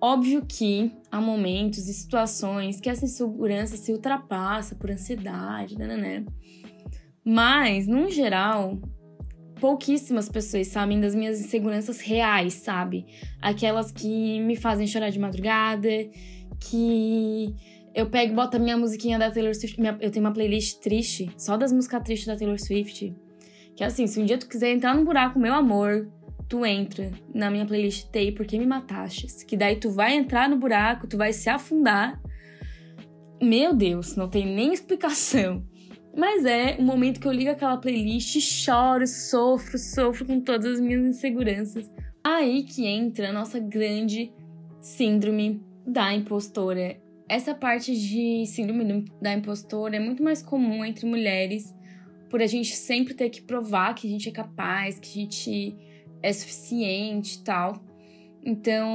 Óbvio 0.00 0.44
que 0.46 0.92
há 1.10 1.20
momentos 1.20 1.88
e 1.88 1.92
situações 1.92 2.80
que 2.80 2.88
essa 2.88 3.04
insegurança 3.04 3.76
se 3.76 3.92
ultrapassa 3.92 4.74
por 4.76 4.90
ansiedade, 4.90 5.76
né, 5.76 5.86
né, 5.88 5.96
né? 5.96 6.26
Mas, 7.24 7.86
no 7.86 8.08
geral, 8.10 8.78
pouquíssimas 9.60 10.28
pessoas 10.28 10.68
sabem 10.68 11.00
das 11.00 11.14
minhas 11.14 11.40
inseguranças 11.40 12.00
reais, 12.00 12.54
sabe? 12.54 13.06
Aquelas 13.42 13.90
que 13.90 14.40
me 14.40 14.56
fazem 14.56 14.86
chorar 14.86 15.10
de 15.10 15.18
madrugada, 15.18 15.88
que 16.60 17.54
eu 17.94 18.06
pego 18.06 18.32
e 18.32 18.36
boto 18.36 18.56
a 18.56 18.60
minha 18.60 18.76
musiquinha 18.76 19.18
da 19.18 19.30
Taylor 19.30 19.54
Swift. 19.54 19.80
eu 20.00 20.10
tenho 20.10 20.24
uma 20.24 20.32
playlist 20.32 20.78
triste, 20.78 21.30
só 21.36 21.56
das 21.56 21.72
músicas 21.72 22.02
tristes 22.04 22.28
da 22.28 22.36
Taylor 22.36 22.58
Swift. 22.58 23.14
Que 23.74 23.84
assim, 23.84 24.06
se 24.06 24.20
um 24.20 24.24
dia 24.24 24.38
tu 24.38 24.48
quiser 24.48 24.72
entrar 24.72 24.94
no 24.94 25.04
buraco, 25.04 25.38
meu 25.38 25.54
amor, 25.54 26.08
tu 26.48 26.64
entra 26.64 27.12
na 27.34 27.50
minha 27.50 27.66
playlist 27.66 28.08
Tei 28.08 28.32
Porque 28.32 28.58
Me 28.58 28.66
Matastes. 28.66 29.42
Que 29.42 29.56
daí 29.56 29.76
tu 29.76 29.90
vai 29.90 30.16
entrar 30.16 30.48
no 30.48 30.56
buraco, 30.56 31.06
tu 31.06 31.16
vai 31.16 31.32
se 31.32 31.48
afundar. 31.48 32.20
Meu 33.40 33.74
Deus, 33.74 34.16
não 34.16 34.28
tem 34.28 34.46
nem 34.46 34.72
explicação. 34.72 35.64
Mas 36.16 36.44
é 36.44 36.76
o 36.78 36.82
momento 36.82 37.20
que 37.20 37.28
eu 37.28 37.32
ligo 37.32 37.50
aquela 37.50 37.76
playlist, 37.76 38.40
choro, 38.40 39.06
sofro, 39.06 39.78
sofro 39.78 40.26
com 40.26 40.40
todas 40.40 40.74
as 40.74 40.80
minhas 40.80 41.06
inseguranças. 41.06 41.88
Aí 42.24 42.64
que 42.64 42.86
entra 42.86 43.28
a 43.28 43.32
nossa 43.32 43.60
grande 43.60 44.32
síndrome 44.80 45.62
da 45.86 46.12
impostora. 46.12 47.00
Essa 47.28 47.54
parte 47.54 47.94
de 47.94 48.46
síndrome 48.46 49.04
da 49.20 49.32
impostora 49.32 49.96
é 49.96 50.00
muito 50.00 50.22
mais 50.22 50.42
comum 50.42 50.84
entre 50.84 51.06
mulheres, 51.06 51.74
por 52.28 52.42
a 52.42 52.46
gente 52.46 52.74
sempre 52.74 53.14
ter 53.14 53.30
que 53.30 53.42
provar 53.42 53.94
que 53.94 54.06
a 54.06 54.10
gente 54.10 54.28
é 54.28 54.32
capaz, 54.32 54.98
que 54.98 55.08
a 55.08 55.22
gente 55.22 55.76
é 56.22 56.32
suficiente 56.32 57.36
e 57.36 57.44
tal. 57.44 57.82
Então, 58.44 58.88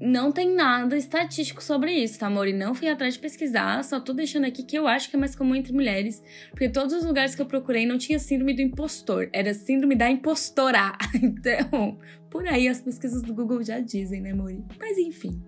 não 0.00 0.30
tem 0.30 0.54
nada 0.54 0.96
estatístico 0.96 1.62
sobre 1.62 1.92
isso, 1.92 2.18
tá, 2.18 2.26
amor? 2.26 2.46
E 2.46 2.52
não 2.52 2.74
fui 2.74 2.88
atrás 2.88 3.14
de 3.14 3.20
pesquisar, 3.20 3.82
só 3.82 3.98
tô 3.98 4.12
deixando 4.12 4.44
aqui 4.44 4.62
que 4.62 4.76
eu 4.76 4.86
acho 4.86 5.08
que 5.08 5.16
é 5.16 5.18
mais 5.18 5.34
comum 5.34 5.54
entre 5.54 5.72
mulheres, 5.72 6.22
porque 6.50 6.68
todos 6.68 6.94
os 6.94 7.04
lugares 7.04 7.34
que 7.34 7.40
eu 7.40 7.46
procurei 7.46 7.86
não 7.86 7.96
tinha 7.96 8.18
síndrome 8.18 8.54
do 8.54 8.60
impostor, 8.60 9.28
era 9.32 9.54
síndrome 9.54 9.94
da 9.94 10.10
impostora. 10.10 10.92
Então, 11.22 11.98
por 12.30 12.46
aí 12.46 12.68
as 12.68 12.80
pesquisas 12.80 13.22
do 13.22 13.34
Google 13.34 13.62
já 13.62 13.80
dizem, 13.80 14.20
né, 14.20 14.32
amor? 14.32 14.52
Mas 14.78 14.98
enfim. 14.98 15.42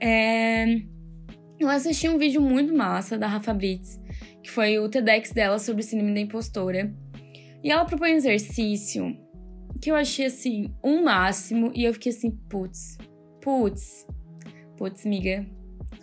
É... 0.00 0.80
Eu 1.58 1.68
assisti 1.68 2.08
um 2.08 2.18
vídeo 2.18 2.40
muito 2.40 2.74
massa 2.74 3.16
da 3.16 3.28
Rafa 3.28 3.54
Brits, 3.54 4.00
que 4.42 4.50
foi 4.50 4.78
o 4.78 4.88
TEDx 4.88 5.30
dela 5.30 5.58
sobre 5.60 5.82
síndrome 5.82 6.12
da 6.12 6.20
impostora. 6.20 6.92
E 7.62 7.70
ela 7.70 7.84
propõe 7.84 8.12
um 8.12 8.16
exercício 8.16 9.16
que 9.80 9.90
eu 9.90 9.96
achei 9.96 10.26
assim, 10.26 10.74
um 10.82 11.04
máximo, 11.04 11.72
e 11.74 11.84
eu 11.84 11.92
fiquei 11.92 12.12
assim, 12.12 12.30
putz, 12.48 12.96
Putz, 13.42 14.06
putz, 14.76 15.04
miga, 15.04 15.44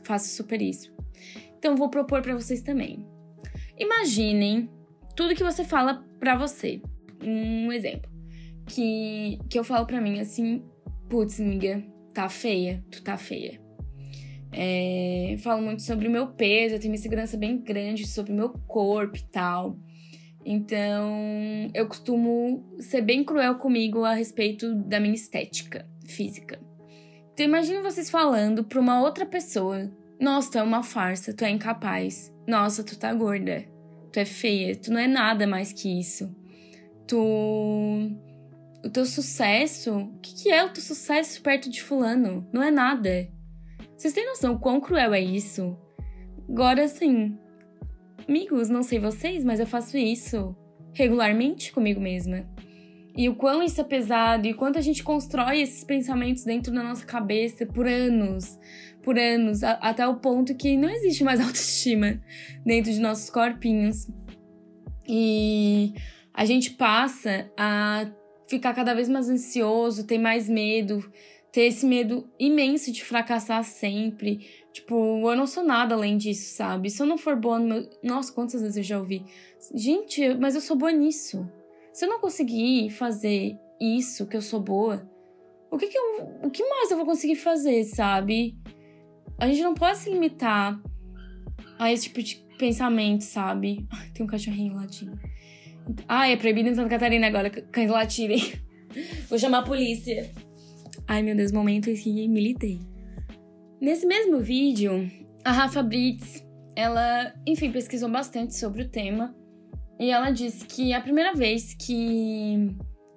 faço 0.04 0.36
super 0.36 0.62
isso. 0.62 0.94
Então 1.58 1.78
vou 1.78 1.90
propor 1.90 2.22
para 2.22 2.36
vocês 2.36 2.62
também. 2.62 3.08
Imaginem 3.78 4.70
tudo 5.16 5.34
que 5.34 5.44
você 5.44 5.64
fala 5.64 6.06
para 6.20 6.36
você. 6.36 6.82
Um 7.24 7.72
exemplo 7.72 8.12
que 8.68 9.40
que 9.50 9.58
eu 9.58 9.64
falo 9.64 9.86
para 9.86 10.02
mim 10.02 10.20
assim, 10.20 10.66
putz, 11.10 11.40
miga, 11.40 11.82
tá 12.14 12.28
feia, 12.28 12.84
tu 12.92 13.02
tá 13.02 13.18
feia. 13.18 13.62
É, 14.52 15.38
falo 15.40 15.62
muito 15.62 15.82
sobre 15.84 16.10
o 16.10 16.12
meu 16.12 16.28
peso, 16.28 16.76
eu 16.76 16.80
tenho 16.80 16.94
uma 16.94 17.00
segurança 17.00 17.38
bem 17.38 17.58
grande 17.58 18.06
sobre 18.06 18.34
o 18.34 18.36
meu 18.36 18.50
corpo 18.50 19.16
e 19.16 19.24
tal. 19.32 19.80
Então, 20.46 21.70
eu 21.74 21.88
costumo 21.88 22.66
ser 22.80 23.02
bem 23.02 23.24
cruel 23.24 23.56
comigo 23.56 24.04
a 24.04 24.14
respeito 24.14 24.74
da 24.74 25.00
minha 25.00 25.16
estética 25.16 25.86
física. 26.06 26.60
Então 27.40 27.48
imagine 27.48 27.82
vocês 27.82 28.10
falando 28.10 28.66
pra 28.66 28.82
uma 28.82 29.02
outra 29.02 29.26
pessoa: 29.26 29.90
Nossa, 30.20 30.52
tu 30.52 30.58
é 30.58 30.64
uma 30.64 30.84
farsa, 30.84 31.34
tu 31.34 31.46
é 31.46 31.50
incapaz. 31.50 32.34
Nossa, 32.46 32.84
tu 32.84 33.00
tá 33.00 33.14
gorda. 33.14 33.64
Tu 34.12 34.20
é 34.20 34.26
feia, 34.26 34.76
tu 34.76 34.92
não 34.92 35.00
é 35.00 35.08
nada 35.08 35.48
mais 35.48 35.72
que 35.72 36.00
isso. 36.00 36.36
Tu. 37.08 37.18
O 38.84 38.90
teu 38.90 39.06
sucesso. 39.06 40.00
O 40.00 40.20
que, 40.20 40.44
que 40.44 40.50
é 40.52 40.66
o 40.66 40.70
teu 40.70 40.84
sucesso 40.84 41.42
perto 41.42 41.70
de 41.70 41.82
Fulano? 41.82 42.46
Não 42.52 42.62
é 42.62 42.70
nada. 42.70 43.30
Vocês 43.96 44.14
têm 44.14 44.26
noção 44.26 44.58
quão 44.58 44.82
cruel 44.82 45.14
é 45.14 45.22
isso? 45.22 45.78
Agora 46.50 46.90
sim. 46.90 47.38
Amigos, 48.30 48.70
não 48.70 48.84
sei 48.84 49.00
vocês, 49.00 49.44
mas 49.44 49.60
eu 49.60 49.66
faço 49.66 49.98
isso 49.98 50.56
regularmente 50.94 51.72
comigo 51.72 52.00
mesma. 52.00 52.48
E 53.18 53.28
o 53.28 53.34
quão 53.34 53.64
isso 53.64 53.82
é 53.82 53.84
pesado 53.84 54.46
e 54.46 54.54
quanto 54.54 54.78
a 54.78 54.82
gente 54.82 55.04
constrói 55.04 55.62
esses 55.62 55.84
pensamentos 55.84 56.44
dentro 56.44 56.72
da 56.72 56.84
nossa 56.84 57.04
cabeça 57.04 57.66
por 57.66 57.88
anos, 57.88 58.60
por 59.02 59.18
anos, 59.18 59.64
a, 59.64 59.72
até 59.82 60.08
o 60.08 60.18
ponto 60.18 60.54
que 60.54 60.78
não 60.78 60.88
existe 60.88 61.24
mais 61.24 61.40
autoestima 61.42 62.22
dentro 62.64 62.92
de 62.92 63.00
nossos 63.00 63.32
corpinhos. 63.32 64.08
E 65.08 65.96
a 66.32 66.46
gente 66.46 66.70
passa 66.70 67.52
a 67.58 68.12
ficar 68.48 68.76
cada 68.76 68.94
vez 68.94 69.10
mais 69.10 69.28
ansioso, 69.28 70.06
ter 70.06 70.20
mais 70.20 70.48
medo, 70.48 71.04
ter 71.52 71.62
esse 71.62 71.84
medo 71.84 72.30
imenso 72.40 72.92
de 72.92 73.04
fracassar 73.04 73.64
sempre. 73.64 74.48
Tipo, 74.72 75.30
eu 75.30 75.36
não 75.36 75.48
sou 75.48 75.64
nada 75.64 75.96
além 75.96 76.18
disso, 76.18 76.56
sabe? 76.56 76.90
Se 76.90 77.02
eu 77.02 77.08
não 77.08 77.18
for 77.18 77.36
boa 77.36 77.58
no 77.60 77.68
meu. 77.68 77.90
Nossa, 78.04 78.32
quantas 78.32 78.62
vezes 78.62 78.78
eu 78.78 78.84
já 78.84 79.00
ouvi? 79.00 79.26
Gente, 79.74 80.36
mas 80.36 80.56
eu 80.56 80.62
sou 80.62 80.78
boa 80.78 80.92
nisso. 80.92 81.48
Se 81.92 82.06
eu 82.06 82.10
não 82.10 82.20
conseguir 82.20 82.90
fazer 82.92 83.58
isso, 83.82 84.28
que 84.28 84.38
eu 84.38 84.42
sou 84.42 84.60
boa, 84.60 85.10
o 85.72 85.78
que, 85.78 85.88
que 85.88 85.98
eu, 85.98 86.40
o 86.44 86.52
que 86.52 86.64
mais 86.68 86.92
eu 86.92 86.98
vou 86.98 87.06
conseguir 87.06 87.36
fazer, 87.36 87.84
sabe? 87.84 88.58
A 89.40 89.48
gente 89.48 89.62
não 89.64 89.74
pode 89.74 89.98
se 89.98 90.10
limitar 90.10 90.80
a 91.80 91.92
esse 91.92 92.04
tipo 92.04 92.22
de 92.22 92.36
pensamento, 92.58 93.24
sabe? 93.24 93.88
Ai, 93.92 94.10
tem 94.14 94.26
um 94.26 94.30
cachorrinho 94.30 94.76
latindo. 94.76 95.20
Ah, 96.08 96.28
é 96.28 96.36
proibido 96.36 96.70
em 96.70 96.76
Santa 96.76 96.90
Catarina 96.90 97.26
agora 97.26 97.50
cães 97.50 97.90
latirem. 97.90 98.54
Vou 99.28 99.40
chamar 99.40 99.60
a 99.60 99.64
polícia. 99.64 100.30
Ai, 101.08 101.24
meu 101.24 101.36
Deus, 101.36 101.52
momento 101.52 101.90
em 101.90 101.96
que 101.96 102.28
militei. 102.28 102.80
Nesse 103.82 104.06
mesmo 104.06 104.40
vídeo, 104.40 105.10
a 105.44 105.52
Rafa 105.54 105.82
Brits, 105.82 106.46
ela, 106.76 107.34
enfim, 107.48 107.72
pesquisou 107.72 108.10
bastante 108.10 108.56
sobre 108.56 108.84
o 108.84 108.90
tema 108.90 109.34
e 109.98 110.12
ela 110.12 110.32
disse 110.32 110.66
que 110.66 110.94
a 110.94 111.00
primeira 111.00 111.34
vez 111.34 111.74
que 111.74 112.76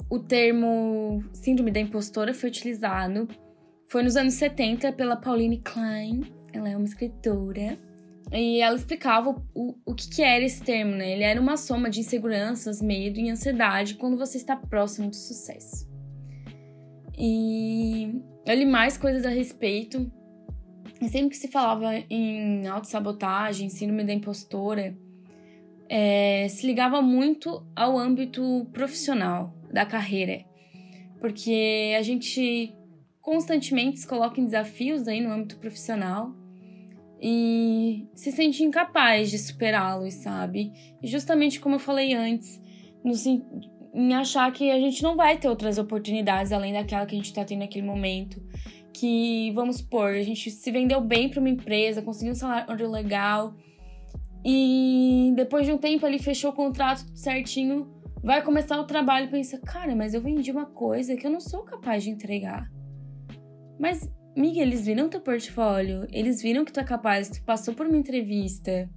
o 0.08 0.18
termo 0.20 1.22
síndrome 1.32 1.70
da 1.70 1.80
impostora 1.80 2.32
foi 2.32 2.48
utilizado 2.48 3.28
foi 3.88 4.02
nos 4.02 4.16
anos 4.16 4.34
70 4.34 4.92
pela 4.92 5.16
Pauline 5.16 5.58
Klein. 5.58 6.22
Ela 6.52 6.70
é 6.70 6.76
uma 6.76 6.86
escritora. 6.86 7.78
E 8.32 8.60
ela 8.60 8.76
explicava 8.76 9.30
o, 9.54 9.74
o 9.84 9.94
que, 9.94 10.08
que 10.08 10.22
era 10.22 10.44
esse 10.44 10.62
termo, 10.62 10.94
né? 10.96 11.12
Ele 11.12 11.22
era 11.22 11.40
uma 11.40 11.56
soma 11.56 11.90
de 11.90 12.00
inseguranças, 12.00 12.80
medo 12.80 13.20
e 13.20 13.28
ansiedade 13.28 13.94
quando 13.94 14.16
você 14.16 14.38
está 14.38 14.56
próximo 14.56 15.10
do 15.10 15.16
sucesso. 15.16 15.90
E 17.18 18.22
eu 18.46 18.54
li 18.54 18.64
mais 18.64 18.96
coisas 18.96 19.26
a 19.26 19.28
respeito. 19.28 20.10
E 21.02 21.08
sempre 21.08 21.30
que 21.30 21.36
se 21.36 21.48
falava 21.48 21.96
em 22.08 22.68
autossabotagem, 22.68 23.68
síndrome 23.68 24.04
da 24.04 24.12
impostora, 24.12 24.96
é, 25.88 26.46
se 26.48 26.64
ligava 26.64 27.02
muito 27.02 27.66
ao 27.74 27.98
âmbito 27.98 28.68
profissional 28.72 29.52
da 29.72 29.84
carreira, 29.84 30.44
porque 31.18 31.92
a 31.98 32.02
gente 32.02 32.72
constantemente 33.20 33.98
se 33.98 34.06
coloca 34.06 34.40
em 34.40 34.44
desafios 34.44 35.08
aí 35.08 35.20
no 35.20 35.32
âmbito 35.32 35.56
profissional 35.56 36.36
e 37.20 38.06
se 38.14 38.30
sente 38.30 38.62
incapaz 38.62 39.28
de 39.28 39.40
superá-los, 39.40 40.14
sabe? 40.14 40.72
E 41.02 41.08
justamente 41.08 41.58
como 41.58 41.74
eu 41.74 41.80
falei 41.80 42.14
antes, 42.14 42.62
no, 43.04 43.12
em 43.92 44.14
achar 44.14 44.52
que 44.52 44.70
a 44.70 44.78
gente 44.78 45.02
não 45.02 45.16
vai 45.16 45.36
ter 45.36 45.48
outras 45.48 45.78
oportunidades 45.78 46.52
além 46.52 46.72
daquela 46.72 47.04
que 47.06 47.14
a 47.16 47.18
gente 47.18 47.26
está 47.26 47.44
tendo 47.44 47.60
naquele 47.60 47.84
momento. 47.84 48.40
Que, 48.92 49.50
vamos 49.52 49.76
supor, 49.76 50.10
a 50.10 50.22
gente 50.22 50.50
se 50.50 50.70
vendeu 50.70 51.00
bem 51.00 51.28
para 51.28 51.40
uma 51.40 51.48
empresa, 51.48 52.02
conseguiu 52.02 52.32
um 52.32 52.36
salário 52.36 52.90
legal 52.90 53.54
e 54.44 55.32
depois 55.36 55.66
de 55.66 55.72
um 55.72 55.78
tempo 55.78 56.06
ele 56.06 56.18
fechou 56.18 56.50
o 56.50 56.54
contrato 56.54 57.04
certinho, 57.14 57.88
vai 58.22 58.42
começar 58.42 58.78
o 58.78 58.84
trabalho 58.84 59.26
e 59.26 59.30
pensa: 59.30 59.58
cara, 59.58 59.94
mas 59.94 60.14
eu 60.14 60.20
vendi 60.20 60.50
uma 60.50 60.66
coisa 60.66 61.16
que 61.16 61.26
eu 61.26 61.30
não 61.30 61.40
sou 61.40 61.62
capaz 61.62 62.02
de 62.02 62.10
entregar. 62.10 62.68
Mas, 63.78 64.08
Miguel, 64.36 64.66
eles 64.66 64.84
viram 64.84 65.08
teu 65.08 65.20
portfólio, 65.20 66.06
eles 66.10 66.42
viram 66.42 66.64
que 66.64 66.72
tu 66.72 66.80
é 66.80 66.84
capaz, 66.84 67.28
tu 67.28 67.42
passou 67.44 67.74
por 67.74 67.86
uma 67.86 67.96
entrevista. 67.96 68.90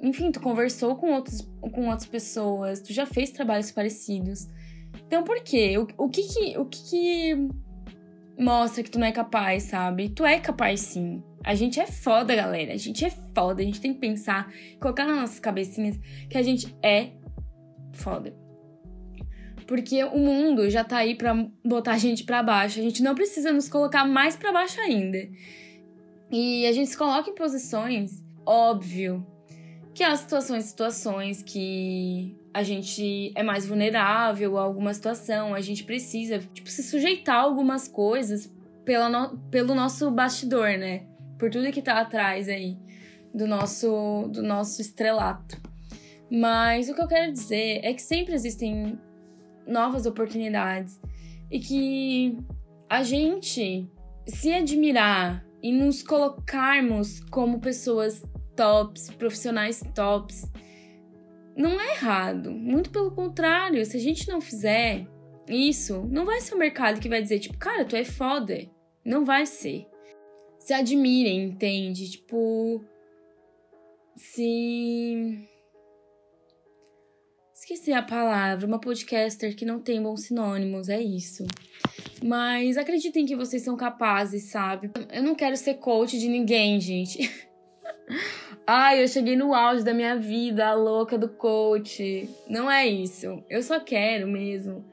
enfim, 0.00 0.30
tu 0.30 0.40
conversou 0.40 0.96
com, 0.96 1.12
outros, 1.12 1.40
com 1.72 1.88
outras 1.88 2.06
pessoas, 2.06 2.80
tu 2.80 2.92
já 2.92 3.06
fez 3.06 3.30
trabalhos 3.30 3.70
parecidos. 3.70 4.46
Então 5.06 5.24
por 5.24 5.42
quê? 5.42 5.78
O, 5.78 6.04
o, 6.04 6.08
que, 6.08 6.22
que, 6.22 6.58
o 6.58 6.64
que, 6.66 6.90
que 6.90 7.48
mostra 8.38 8.82
que 8.82 8.90
tu 8.90 8.98
não 8.98 9.06
é 9.06 9.12
capaz, 9.12 9.64
sabe? 9.64 10.08
Tu 10.10 10.24
é 10.24 10.38
capaz 10.38 10.80
sim. 10.80 11.22
A 11.44 11.54
gente 11.54 11.78
é 11.80 11.86
foda, 11.86 12.34
galera. 12.34 12.74
A 12.74 12.76
gente 12.76 13.04
é 13.04 13.10
foda. 13.10 13.62
A 13.62 13.64
gente 13.64 13.80
tem 13.80 13.94
que 13.94 14.00
pensar, 14.00 14.52
colocar 14.80 15.04
nas 15.06 15.16
nossas 15.16 15.38
cabecinhas 15.38 15.98
que 16.28 16.36
a 16.36 16.42
gente 16.42 16.76
é 16.82 17.10
foda. 17.92 18.34
Porque 19.66 20.02
o 20.04 20.18
mundo 20.18 20.70
já 20.70 20.84
tá 20.84 20.98
aí 20.98 21.14
pra 21.14 21.34
botar 21.64 21.92
a 21.92 21.98
gente 21.98 22.24
pra 22.24 22.42
baixo. 22.42 22.78
A 22.78 22.82
gente 22.82 23.02
não 23.02 23.14
precisa 23.14 23.52
nos 23.52 23.68
colocar 23.68 24.04
mais 24.04 24.36
pra 24.36 24.52
baixo 24.52 24.80
ainda. 24.80 25.18
E 26.30 26.66
a 26.66 26.72
gente 26.72 26.90
se 26.90 26.96
coloca 26.96 27.30
em 27.30 27.34
posições, 27.34 28.22
óbvio, 28.44 29.26
que 29.94 30.02
há 30.02 30.14
situações 30.16 30.64
situações 30.64 31.42
que 31.42 32.36
a 32.56 32.62
gente 32.62 33.32
é 33.34 33.42
mais 33.42 33.66
vulnerável 33.66 34.56
a 34.56 34.62
alguma 34.62 34.94
situação, 34.94 35.54
a 35.54 35.60
gente 35.60 35.84
precisa, 35.84 36.38
tipo, 36.38 36.70
se 36.70 36.82
sujeitar 36.82 37.36
a 37.36 37.42
algumas 37.42 37.86
coisas 37.86 38.50
pela 38.82 39.10
no, 39.10 39.36
pelo 39.50 39.74
nosso 39.74 40.10
bastidor, 40.10 40.78
né? 40.78 41.02
Por 41.38 41.50
tudo 41.50 41.70
que 41.70 41.82
tá 41.82 42.00
atrás 42.00 42.48
aí 42.48 42.78
do 43.34 43.46
nosso, 43.46 44.30
do 44.32 44.42
nosso 44.42 44.80
estrelato. 44.80 45.60
Mas 46.30 46.88
o 46.88 46.94
que 46.94 47.02
eu 47.02 47.06
quero 47.06 47.30
dizer 47.30 47.80
é 47.82 47.92
que 47.92 48.00
sempre 48.00 48.32
existem 48.32 48.98
novas 49.66 50.06
oportunidades 50.06 50.98
e 51.50 51.60
que 51.60 52.38
a 52.88 53.02
gente 53.02 53.86
se 54.26 54.50
admirar 54.54 55.44
e 55.62 55.70
nos 55.70 56.02
colocarmos 56.02 57.20
como 57.28 57.60
pessoas 57.60 58.22
tops, 58.56 59.10
profissionais 59.10 59.82
tops, 59.94 60.50
não 61.56 61.80
é 61.80 61.92
errado. 61.92 62.50
Muito 62.50 62.90
pelo 62.90 63.10
contrário, 63.10 63.84
se 63.86 63.96
a 63.96 64.00
gente 64.00 64.28
não 64.28 64.40
fizer 64.40 65.06
isso, 65.48 66.06
não 66.10 66.24
vai 66.24 66.40
ser 66.40 66.54
o 66.54 66.58
mercado 66.58 67.00
que 67.00 67.08
vai 67.08 67.22
dizer, 67.22 67.38
tipo, 67.38 67.56
cara, 67.56 67.84
tu 67.84 67.96
é 67.96 68.04
foda. 68.04 68.68
Não 69.04 69.24
vai 69.24 69.46
ser. 69.46 69.86
Se 70.58 70.74
admirem, 70.74 71.44
entende? 71.44 72.10
Tipo. 72.10 72.84
Se. 74.16 75.48
Esqueci 77.54 77.92
a 77.92 78.02
palavra, 78.02 78.66
uma 78.66 78.80
podcaster 78.80 79.56
que 79.56 79.64
não 79.64 79.80
tem 79.80 80.00
bons 80.02 80.22
sinônimos, 80.22 80.88
é 80.88 81.00
isso. 81.00 81.44
Mas 82.22 82.76
acreditem 82.76 83.26
que 83.26 83.36
vocês 83.36 83.62
são 83.62 83.76
capazes, 83.76 84.44
sabe? 84.44 84.90
Eu 85.12 85.22
não 85.22 85.34
quero 85.34 85.56
ser 85.56 85.74
coach 85.74 86.18
de 86.18 86.28
ninguém, 86.28 86.80
gente. 86.80 87.18
Ai, 88.66 89.02
eu 89.02 89.06
cheguei 89.06 89.36
no 89.36 89.54
auge 89.54 89.84
da 89.84 89.94
minha 89.94 90.16
vida, 90.16 90.66
a 90.66 90.74
louca 90.74 91.16
do 91.16 91.28
coach. 91.28 92.28
Não 92.48 92.70
é 92.70 92.86
isso. 92.86 93.42
Eu 93.48 93.62
só 93.62 93.78
quero 93.78 94.26
mesmo 94.26 94.84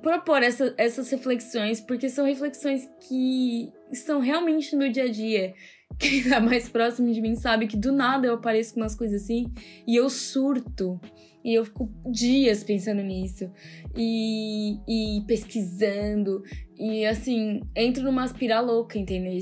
propor 0.00 0.42
essa, 0.42 0.74
essas 0.76 1.10
reflexões, 1.10 1.80
porque 1.80 2.08
são 2.08 2.24
reflexões 2.24 2.88
que 3.06 3.72
estão 3.92 4.18
realmente 4.18 4.72
no 4.72 4.78
meu 4.80 4.90
dia 4.90 5.04
a 5.04 5.08
dia. 5.08 5.54
Quem 5.98 6.22
tá 6.22 6.40
mais 6.40 6.68
próximo 6.68 7.12
de 7.12 7.20
mim 7.20 7.34
sabe 7.36 7.66
que 7.66 7.76
do 7.76 7.92
nada 7.92 8.26
eu 8.26 8.34
apareço 8.34 8.74
com 8.74 8.80
umas 8.80 8.94
coisas 8.94 9.22
assim 9.22 9.52
e 9.86 9.96
eu 9.96 10.08
surto. 10.08 11.00
E 11.44 11.54
eu 11.54 11.64
fico 11.64 11.90
dias 12.10 12.62
pensando 12.62 13.02
nisso. 13.02 13.50
E, 13.96 14.78
e 14.88 15.24
pesquisando. 15.26 16.42
E 16.78 17.04
assim, 17.06 17.60
entro 17.74 18.02
numa 18.02 18.24
aspira 18.24 18.60
louca, 18.60 18.98
entendeu? 18.98 19.32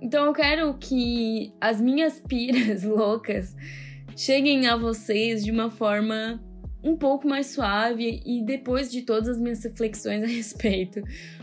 Então 0.00 0.26
eu 0.26 0.32
quero 0.32 0.74
que 0.74 1.52
as 1.60 1.80
minhas 1.80 2.20
piras 2.20 2.82
loucas 2.84 3.56
cheguem 4.16 4.66
a 4.66 4.76
vocês 4.76 5.44
de 5.44 5.50
uma 5.50 5.70
forma 5.70 6.42
um 6.82 6.96
pouco 6.96 7.26
mais 7.26 7.48
suave 7.48 8.22
e 8.24 8.42
depois 8.44 8.90
de 8.90 9.02
todas 9.02 9.28
as 9.28 9.40
minhas 9.40 9.62
reflexões 9.62 10.22
a 10.22 10.26
respeito. 10.26 11.02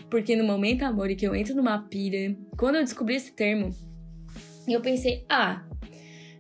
Porque 0.10 0.36
no 0.36 0.44
momento, 0.44 0.84
amor, 0.84 1.14
que 1.16 1.28
eu 1.28 1.36
entro 1.36 1.56
numa 1.56 1.80
pira, 1.80 2.36
quando 2.58 2.76
eu 2.76 2.84
descobri 2.84 3.16
esse 3.16 3.34
termo, 3.34 3.70
eu 4.68 4.82
pensei, 4.82 5.26
ah, 5.30 5.64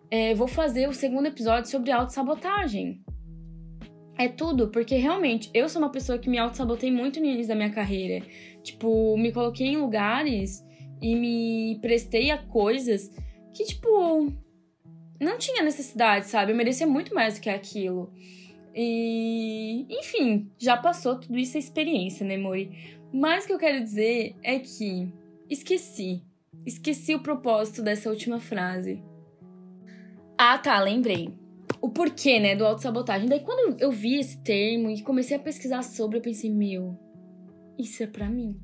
é, 0.10 0.34
vou 0.34 0.48
fazer 0.48 0.88
o 0.88 0.94
segundo 0.94 1.28
episódio 1.28 1.70
sobre 1.70 1.92
autossabotagem. 1.92 3.04
É 4.18 4.30
tudo, 4.30 4.70
porque 4.70 4.96
realmente 4.96 5.50
eu 5.54 5.68
sou 5.68 5.82
uma 5.82 5.92
pessoa 5.92 6.18
que 6.18 6.30
me 6.30 6.38
autossabotei 6.38 6.90
muito 6.90 7.20
no 7.20 7.26
início 7.26 7.50
da 7.50 7.56
minha 7.56 7.70
carreira. 7.70 8.26
Tipo, 8.64 9.18
me 9.18 9.32
coloquei 9.32 9.68
em 9.68 9.78
lugares 9.78 10.64
e 11.06 11.16
me 11.16 11.78
prestei 11.82 12.32
a 12.32 12.38
coisas 12.40 13.12
que, 13.54 13.64
tipo, 13.64 14.34
não 15.22 15.38
tinha 15.38 15.62
necessidade, 15.62 16.26
sabe? 16.26 16.52
Eu 16.52 16.56
merecia 16.56 16.88
muito 16.88 17.14
mais 17.14 17.36
do 17.36 17.42
que 17.42 17.50
aquilo. 17.50 18.12
E, 18.74 19.86
enfim, 19.88 20.50
já 20.58 20.76
passou 20.76 21.20
tudo 21.20 21.38
isso 21.38 21.58
a 21.58 21.60
experiência, 21.60 22.26
né, 22.26 22.38
Mori? 22.38 22.72
Mas 23.14 23.44
o 23.44 23.48
que 23.48 23.54
eu 23.54 23.60
quero 23.60 23.84
dizer 23.84 24.36
é 24.42 24.58
que 24.58 25.08
esqueci. 25.48 26.24
Esqueci 26.66 27.14
o 27.14 27.22
propósito 27.22 27.84
dessa 27.84 28.10
última 28.10 28.40
frase. 28.40 29.04
Ah, 30.36 30.58
tá, 30.58 30.80
lembrei. 30.80 31.30
O 31.80 31.88
porquê, 31.88 32.40
né, 32.40 32.56
do 32.56 32.66
autossabotagem. 32.66 33.30
Daí, 33.30 33.42
quando 33.42 33.80
eu 33.80 33.92
vi 33.92 34.20
esse 34.20 34.42
termo 34.42 34.90
e 34.90 35.04
comecei 35.04 35.38
a 35.38 35.40
pesquisar 35.40 35.84
sobre, 35.84 36.18
eu 36.18 36.22
pensei, 36.24 36.50
meu, 36.50 36.98
isso 37.78 38.02
é 38.02 38.08
para 38.08 38.28
mim 38.28 38.60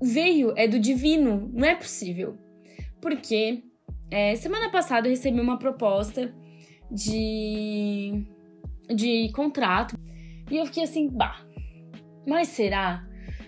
veio, 0.00 0.52
é 0.56 0.66
do 0.66 0.78
divino, 0.78 1.50
não 1.52 1.66
é 1.66 1.74
possível. 1.74 2.36
Porque 3.00 3.62
é, 4.10 4.34
semana 4.36 4.70
passada 4.70 5.06
eu 5.06 5.10
recebi 5.10 5.40
uma 5.40 5.58
proposta 5.58 6.34
de, 6.90 8.24
de 8.94 9.30
contrato 9.32 9.98
e 10.50 10.56
eu 10.56 10.66
fiquei 10.66 10.84
assim, 10.84 11.08
bah, 11.08 11.44
mas 12.26 12.48
será? 12.48 13.06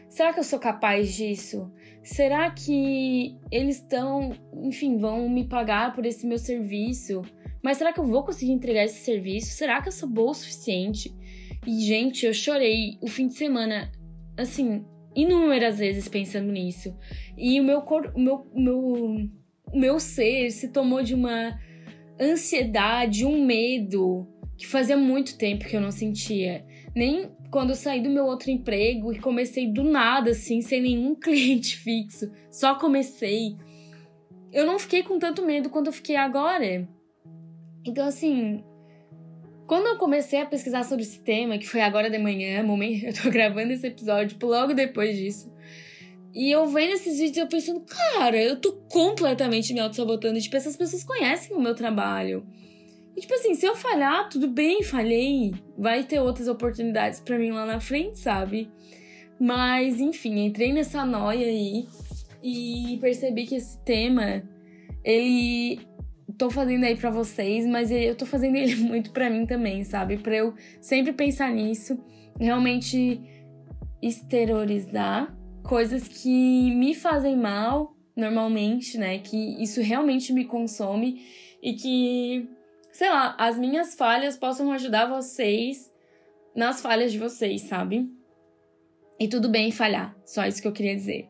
Será 0.09 0.33
que 0.33 0.41
eu 0.41 0.45
sou 0.45 0.59
capaz 0.59 1.15
disso? 1.15 1.71
Será 2.03 2.51
que 2.51 3.39
eles 3.51 3.77
estão, 3.77 4.33
enfim, 4.55 4.99
vão 4.99 5.29
me 5.29 5.45
pagar 5.45 5.95
por 5.95 6.05
esse 6.05 6.27
meu 6.27 6.39
serviço? 6.39 7.23
Mas 7.63 7.77
será 7.77 7.93
que 7.93 8.01
eu 8.01 8.07
vou 8.07 8.25
conseguir 8.25 8.53
entregar 8.53 8.85
esse 8.85 9.05
serviço? 9.05 9.55
Será 9.55 9.81
que 9.83 9.89
eu 9.89 9.93
sou 9.93 10.09
boa 10.09 10.31
o 10.31 10.35
suficiente? 10.35 11.15
E, 11.67 11.81
gente, 11.83 12.25
eu 12.25 12.33
chorei 12.33 12.99
o 13.03 13.07
fim 13.07 13.29
de 13.29 13.35
semana, 13.35 13.93
assim, 14.37 14.85
inúmeras 15.15 15.79
vezes 15.79 16.09
pensando 16.09 16.51
nisso. 16.53 16.97
E 17.37 17.61
o 17.61 17.65
meu 17.65 17.83
corpo, 17.83 18.17
o 18.17 18.21
meu, 18.21 18.47
meu, 18.55 19.31
meu 19.73 20.01
ser 20.01 20.51
se 20.51 20.69
tomou 20.69 21.03
de 21.03 21.15
uma 21.15 21.59
ansiedade, 22.21 23.25
um 23.25 23.45
medo 23.45 24.27
que 24.57 24.67
fazia 24.67 24.97
muito 24.97 25.39
tempo 25.39 25.65
que 25.65 25.77
eu 25.77 25.81
não 25.81 25.91
sentia. 25.91 26.65
Nem 26.95 27.31
quando 27.51 27.71
eu 27.71 27.77
saí 27.77 28.01
do 28.01 28.11
meu 28.11 28.27
outro 28.27 28.51
emprego 28.51 29.13
e 29.13 29.19
comecei 29.19 29.67
do 29.67 29.83
nada, 29.83 30.31
assim, 30.31 30.61
sem 30.61 30.81
nenhum 30.81 31.15
cliente 31.19 31.77
fixo, 31.77 32.31
só 32.51 32.75
comecei. 32.75 33.57
Eu 34.53 34.67
não 34.67 34.79
fiquei 34.79 35.03
com 35.03 35.19
tanto 35.19 35.45
medo 35.45 35.71
quanto 35.71 35.89
eu 35.89 35.93
fiquei 35.93 36.17
agora. 36.17 36.89
Então, 37.85 38.07
assim, 38.07 38.63
quando 39.71 39.87
eu 39.87 39.97
comecei 39.99 40.41
a 40.41 40.45
pesquisar 40.45 40.83
sobre 40.83 41.05
esse 41.05 41.21
tema, 41.21 41.57
que 41.57 41.65
foi 41.65 41.81
agora 41.81 42.11
de 42.11 42.19
manhã, 42.19 42.61
momento, 42.61 43.05
eu 43.05 43.15
tô 43.15 43.31
gravando 43.31 43.73
esse 43.73 43.87
episódio 43.87 44.31
tipo, 44.31 44.47
logo 44.47 44.75
depois 44.75 45.17
disso. 45.17 45.49
E 46.35 46.51
eu 46.51 46.67
vendo 46.67 46.95
esses 46.95 47.21
vídeos 47.21 47.37
eu 47.37 47.47
pensando, 47.47 47.81
cara, 47.83 48.37
eu 48.37 48.61
tô 48.61 48.73
completamente 48.91 49.73
me 49.73 49.79
auto-sabotando. 49.79 50.41
Tipo, 50.41 50.57
essas 50.57 50.77
pessoas 50.77 51.05
conhecem 51.05 51.57
o 51.57 51.61
meu 51.61 51.73
trabalho. 51.73 52.45
E, 53.17 53.21
tipo 53.21 53.33
assim, 53.35 53.55
se 53.55 53.65
eu 53.65 53.77
falhar, 53.77 54.29
tudo 54.29 54.49
bem, 54.49 54.83
falhei. 54.83 55.55
Vai 55.79 56.03
ter 56.03 56.19
outras 56.19 56.49
oportunidades 56.49 57.21
para 57.21 57.39
mim 57.39 57.53
lá 57.53 57.65
na 57.65 57.79
frente, 57.79 58.19
sabe? 58.19 58.69
Mas, 59.39 60.01
enfim, 60.01 60.47
entrei 60.47 60.73
nessa 60.73 61.07
noia 61.07 61.47
aí 61.47 61.87
e 62.43 62.99
percebi 63.01 63.47
que 63.47 63.55
esse 63.55 63.79
tema, 63.85 64.43
ele 65.05 65.79
tô 66.41 66.49
fazendo 66.49 66.85
aí 66.85 66.97
para 66.97 67.11
vocês, 67.11 67.67
mas 67.67 67.91
eu 67.91 68.17
tô 68.17 68.25
fazendo 68.25 68.57
ele 68.57 68.75
muito 68.83 69.11
para 69.11 69.29
mim 69.29 69.45
também, 69.45 69.85
sabe? 69.85 70.17
Para 70.17 70.35
eu 70.35 70.55
sempre 70.81 71.13
pensar 71.13 71.53
nisso, 71.53 72.03
realmente 72.41 73.21
exteriorizar 74.01 75.37
coisas 75.63 76.09
que 76.09 76.75
me 76.75 76.95
fazem 76.95 77.37
mal 77.37 77.95
normalmente, 78.17 78.97
né? 78.97 79.19
Que 79.19 79.63
isso 79.63 79.83
realmente 79.83 80.33
me 80.33 80.47
consome 80.47 81.23
e 81.63 81.75
que, 81.75 82.49
sei 82.91 83.11
lá, 83.11 83.37
as 83.39 83.59
minhas 83.59 83.95
falhas 83.95 84.39
possam 84.39 84.73
ajudar 84.73 85.11
vocês 85.11 85.93
nas 86.57 86.81
falhas 86.81 87.13
de 87.13 87.19
vocês, 87.19 87.61
sabe? 87.63 88.11
E 89.19 89.29
tudo 89.29 89.51
bem 89.51 89.71
falhar, 89.71 90.17
só 90.25 90.47
isso 90.47 90.63
que 90.63 90.69
eu 90.69 90.73
queria 90.73 90.97
dizer. 90.97 91.29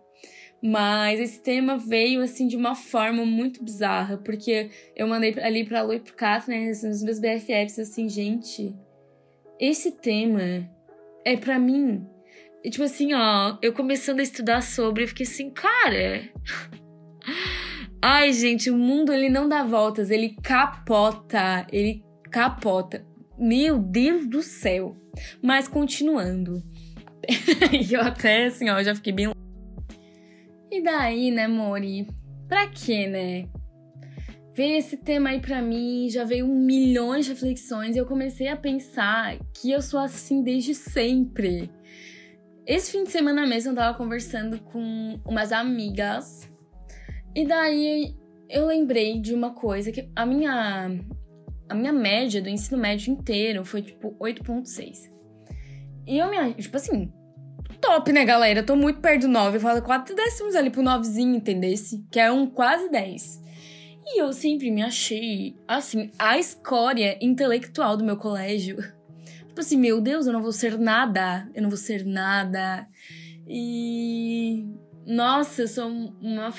Mas 0.62 1.18
esse 1.18 1.40
tema 1.40 1.78
veio 1.78 2.20
assim 2.20 2.46
de 2.46 2.56
uma 2.56 2.74
forma 2.74 3.24
muito 3.24 3.64
bizarra, 3.64 4.18
porque 4.18 4.70
eu 4.94 5.06
mandei 5.06 5.34
ali 5.40 5.64
pra 5.64 5.82
Lu 5.82 5.94
e 5.94 6.00
pro 6.00 6.14
Cato, 6.14 6.50
né, 6.50 6.70
os 6.70 7.02
meus 7.02 7.18
BFFs, 7.18 7.78
assim, 7.78 8.08
gente, 8.08 8.74
esse 9.58 9.92
tema 9.92 10.68
é 11.24 11.36
para 11.36 11.58
mim. 11.58 12.06
E, 12.62 12.68
tipo 12.68 12.84
assim, 12.84 13.14
ó, 13.14 13.56
eu 13.62 13.72
começando 13.72 14.20
a 14.20 14.22
estudar 14.22 14.62
sobre, 14.62 15.04
eu 15.04 15.08
fiquei 15.08 15.24
assim, 15.24 15.50
cara. 15.50 16.28
Ai, 18.02 18.32
gente, 18.32 18.70
o 18.70 18.76
mundo 18.76 19.12
ele 19.12 19.30
não 19.30 19.48
dá 19.48 19.62
voltas, 19.62 20.10
ele 20.10 20.36
capota, 20.42 21.66
ele 21.72 22.02
capota. 22.30 23.04
Meu 23.38 23.78
Deus 23.78 24.26
do 24.26 24.42
céu. 24.42 24.96
Mas 25.42 25.68
continuando. 25.68 26.62
eu 27.90 28.00
até 28.00 28.46
assim, 28.46 28.68
ó, 28.68 28.82
já 28.82 28.94
fiquei 28.94 29.12
bem. 29.12 29.30
E 30.70 30.82
daí, 30.82 31.30
né, 31.30 31.48
Mori? 31.48 32.06
Pra 32.46 32.68
quê, 32.68 33.06
né? 33.06 33.48
Veio 34.54 34.78
esse 34.78 34.96
tema 34.96 35.30
aí 35.30 35.40
pra 35.40 35.62
mim, 35.62 36.08
já 36.10 36.24
veio 36.24 36.46
um 36.46 36.54
milhões 36.54 37.24
de 37.24 37.32
reflexões 37.32 37.96
e 37.96 37.98
eu 37.98 38.06
comecei 38.06 38.48
a 38.48 38.56
pensar 38.56 39.38
que 39.54 39.70
eu 39.70 39.80
sou 39.80 39.98
assim 39.98 40.42
desde 40.42 40.74
sempre. 40.74 41.70
Esse 42.66 42.92
fim 42.92 43.04
de 43.04 43.10
semana 43.10 43.46
mesmo 43.46 43.72
eu 43.72 43.76
tava 43.76 43.96
conversando 43.96 44.60
com 44.60 45.20
umas 45.24 45.50
amigas 45.50 46.48
e 47.34 47.46
daí 47.46 48.14
eu 48.48 48.66
lembrei 48.66 49.20
de 49.20 49.32
uma 49.32 49.54
coisa 49.54 49.90
que 49.90 50.10
a 50.14 50.26
minha 50.26 50.90
a 51.68 51.74
minha 51.74 51.92
média 51.92 52.42
do 52.42 52.48
ensino 52.48 52.80
médio 52.80 53.12
inteiro 53.12 53.64
foi 53.64 53.82
tipo 53.82 54.16
8.6. 54.18 55.10
E 56.06 56.18
eu 56.18 56.28
me 56.28 56.54
tipo 56.54 56.76
assim, 56.76 57.12
top, 57.80 58.12
né, 58.12 58.24
galera? 58.24 58.60
Eu 58.60 58.66
tô 58.66 58.76
muito 58.76 59.00
perto 59.00 59.22
do 59.22 59.28
9. 59.28 59.56
Eu 59.56 59.60
falo 59.60 59.82
quatro 59.82 60.14
décimos 60.14 60.54
ali 60.54 60.70
pro 60.70 60.82
9zinho, 60.82 61.34
entendesse? 61.34 62.04
Que 62.10 62.20
é 62.20 62.30
um 62.30 62.46
quase 62.46 62.90
10. 62.90 63.40
E 64.06 64.20
eu 64.20 64.32
sempre 64.32 64.70
me 64.70 64.82
achei, 64.82 65.56
assim, 65.66 66.10
a 66.18 66.38
escória 66.38 67.18
intelectual 67.20 67.96
do 67.96 68.04
meu 68.04 68.16
colégio. 68.16 68.76
Tipo 69.48 69.60
assim, 69.60 69.76
meu 69.76 70.00
Deus, 70.00 70.26
eu 70.26 70.32
não 70.32 70.42
vou 70.42 70.52
ser 70.52 70.78
nada. 70.78 71.48
Eu 71.54 71.62
não 71.62 71.68
vou 71.70 71.78
ser 71.78 72.04
nada. 72.04 72.86
E. 73.48 74.64
Nossa, 75.06 75.62
eu 75.62 75.68
sou 75.68 75.88
uma. 75.88 76.52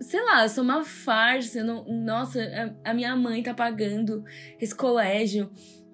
Sei 0.00 0.22
lá, 0.22 0.44
eu 0.44 0.48
sou 0.48 0.62
uma 0.62 0.84
farsa. 0.84 1.62
Não, 1.64 1.84
nossa, 1.84 2.40
a, 2.84 2.94
minha 2.94 3.16
mãe 3.16 3.42
tá 3.42 3.52
pagando 3.52 4.24
esse 4.60 4.74
colégio. 4.74 5.50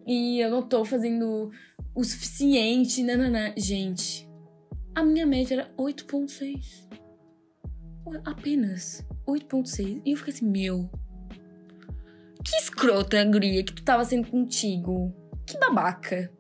E 0.07 0.41
eu 0.41 0.51
não 0.51 0.63
tô 0.63 0.85
fazendo 0.85 1.51
o 1.95 2.05
suficiente. 2.05 3.03
Nanana. 3.03 3.55
Gente, 3.57 4.29
a 4.95 5.03
minha 5.03 5.27
média 5.27 5.55
era 5.55 5.75
8,6. 5.77 6.89
Apenas 8.25 9.05
8,6. 9.27 10.03
E 10.05 10.13
eu 10.13 10.17
fiquei 10.17 10.35
assim, 10.35 10.49
meu. 10.49 10.91
Que 12.45 12.57
escrota, 12.57 13.25
guria, 13.25 13.63
que 13.63 13.73
tu 13.73 13.83
tava 13.83 14.05
sendo 14.05 14.29
contigo. 14.29 15.15
Que 15.47 15.59
babaca. 15.59 16.31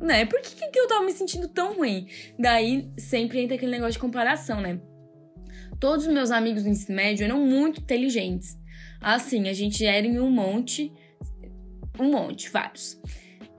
Né? 0.00 0.24
Por 0.24 0.40
que, 0.40 0.68
que 0.68 0.78
eu 0.78 0.88
tava 0.88 1.04
me 1.04 1.12
sentindo 1.12 1.48
tão 1.48 1.74
ruim? 1.76 2.06
Daí 2.38 2.90
sempre 2.96 3.40
entra 3.40 3.56
aquele 3.56 3.72
negócio 3.72 3.94
de 3.94 3.98
comparação, 3.98 4.60
né? 4.60 4.80
Todos 5.78 6.06
os 6.06 6.12
meus 6.12 6.30
amigos 6.30 6.62
do 6.62 6.68
ensino 6.68 6.96
médio 6.96 7.24
eram 7.24 7.44
muito 7.44 7.80
inteligentes. 7.80 8.58
Assim, 9.00 9.48
a 9.48 9.52
gente 9.52 9.84
era 9.84 10.06
em 10.06 10.18
um 10.20 10.30
monte. 10.30 10.92
Um 11.98 12.10
monte, 12.10 12.50
vários. 12.50 13.00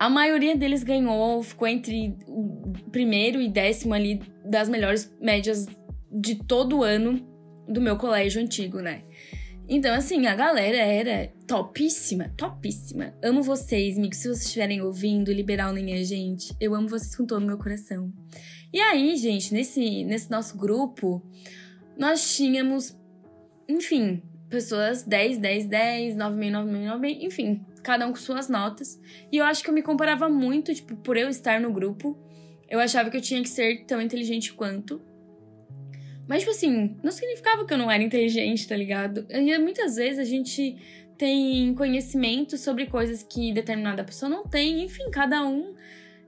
A 0.02 0.10
maioria 0.10 0.58
deles 0.58 0.82
ganhou, 0.82 1.44
ficou 1.44 1.68
entre 1.68 2.18
o 2.28 2.74
primeiro 2.92 3.40
e 3.40 3.48
décimo 3.48 3.94
ali 3.94 4.20
das 4.44 4.68
melhores 4.68 5.16
médias 5.22 5.68
de 6.12 6.44
todo 6.44 6.82
ano 6.82 7.24
do 7.68 7.80
meu 7.80 7.96
colégio 7.96 8.42
antigo, 8.42 8.80
né? 8.80 9.04
Então, 9.70 9.94
assim, 9.94 10.26
a 10.26 10.34
galera 10.34 10.78
era 10.78 11.32
topíssima, 11.46 12.34
topíssima. 12.36 13.14
Amo 13.24 13.44
vocês, 13.44 13.96
amigos. 13.96 14.18
Se 14.18 14.28
vocês 14.28 14.48
estiverem 14.48 14.82
ouvindo, 14.82 15.32
liberal 15.32 15.72
nem 15.72 15.94
é 15.94 16.04
gente. 16.04 16.52
Eu 16.60 16.74
amo 16.74 16.90
vocês 16.90 17.16
com 17.16 17.24
todo 17.24 17.44
o 17.44 17.46
meu 17.46 17.60
coração. 17.60 18.12
E 18.74 18.80
aí, 18.80 19.16
gente, 19.18 19.54
nesse, 19.54 20.04
nesse 20.04 20.32
nosso 20.32 20.58
grupo, 20.58 21.22
nós 21.96 22.36
tínhamos, 22.36 22.98
enfim, 23.70 24.24
pessoas 24.50 25.04
10, 25.04 25.38
10, 25.38 25.68
10, 25.68 26.16
9 26.16 26.36
meio, 26.38 26.54
9 26.54 26.72
meio, 26.72 26.88
9 26.88 27.00
meio, 27.00 27.24
enfim, 27.24 27.64
cada 27.84 28.08
um 28.08 28.12
com 28.12 28.18
suas 28.18 28.48
notas. 28.48 29.00
E 29.32 29.38
eu 29.38 29.46
acho 29.46 29.64
que 29.64 29.70
eu 29.70 29.74
me 29.74 29.82
comparava 29.82 30.30
muito, 30.30 30.74
tipo, 30.74 30.96
por 30.98 31.18
eu 31.18 31.30
estar 31.30 31.60
no 31.60 31.72
grupo, 31.72 32.18
eu 32.70 32.80
achava 32.80 33.10
que 33.10 33.18
eu 33.18 33.22
tinha 33.22 33.42
que 33.42 33.50
ser 33.50 33.86
tão 33.86 34.02
inteligente 34.02 34.54
quanto. 34.54 35.02
Mas, 36.28 36.40
tipo 36.40 36.52
assim, 36.52 36.96
não 37.04 37.12
significava 37.12 37.66
que 37.66 37.74
eu 37.74 37.78
não 37.78 37.92
era 37.92 38.02
inteligente, 38.02 38.68
tá 38.68 38.76
ligado? 38.76 39.26
E 39.30 39.58
muitas 39.58 39.96
vezes 39.96 40.20
a 40.20 40.24
gente 40.24 40.78
tem 41.18 41.74
conhecimento 41.76 42.58
sobre 42.58 42.86
coisas 42.86 43.22
que 43.22 43.52
determinada 43.52 44.04
pessoa 44.04 44.30
não 44.30 44.46
tem. 44.46 44.84
Enfim, 44.84 45.12
cada 45.12 45.46
um 45.46 45.76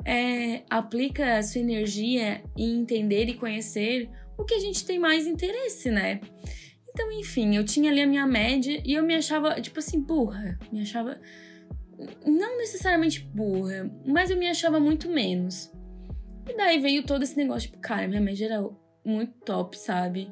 é, 0.06 0.63
aplica 0.70 1.38
a 1.38 1.44
sua 1.44 1.62
energia 1.62 2.44
em 2.58 2.82
entender 2.82 3.30
e 3.30 3.36
conhecer 3.36 4.10
o 4.38 4.44
que 4.44 4.54
a 4.54 4.60
gente 4.60 4.86
tem 4.86 5.00
mais 5.00 5.26
interesse, 5.26 5.89
né? 5.89 6.20
Então, 6.89 7.12
enfim, 7.13 7.56
eu 7.56 7.63
tinha 7.63 7.89
ali 7.89 8.02
a 8.02 8.08
minha 8.08 8.28
média 8.28 8.82
e 8.86 8.94
eu 8.94 9.04
me 9.04 9.16
achava, 9.16 9.60
tipo 9.60 9.80
assim, 9.80 10.00
burra. 10.00 10.60
Me 10.72 10.82
achava. 10.82 11.20
Não 12.25 12.58
necessariamente 12.58 13.21
burra, 13.21 13.89
mas 14.06 14.29
eu 14.29 14.38
me 14.38 14.47
achava 14.47 14.79
muito 14.79 15.10
menos. 15.10 15.71
E 16.49 16.56
daí 16.56 16.79
veio 16.79 17.06
todo 17.06 17.23
esse 17.23 17.38
negócio, 17.38 17.69
tipo, 17.69 17.82
cara, 17.82 18.08
minha 18.08 18.21
média 18.21 18.45
era 18.45 18.69
muito 19.06 19.34
top, 19.45 19.77
sabe? 19.77 20.32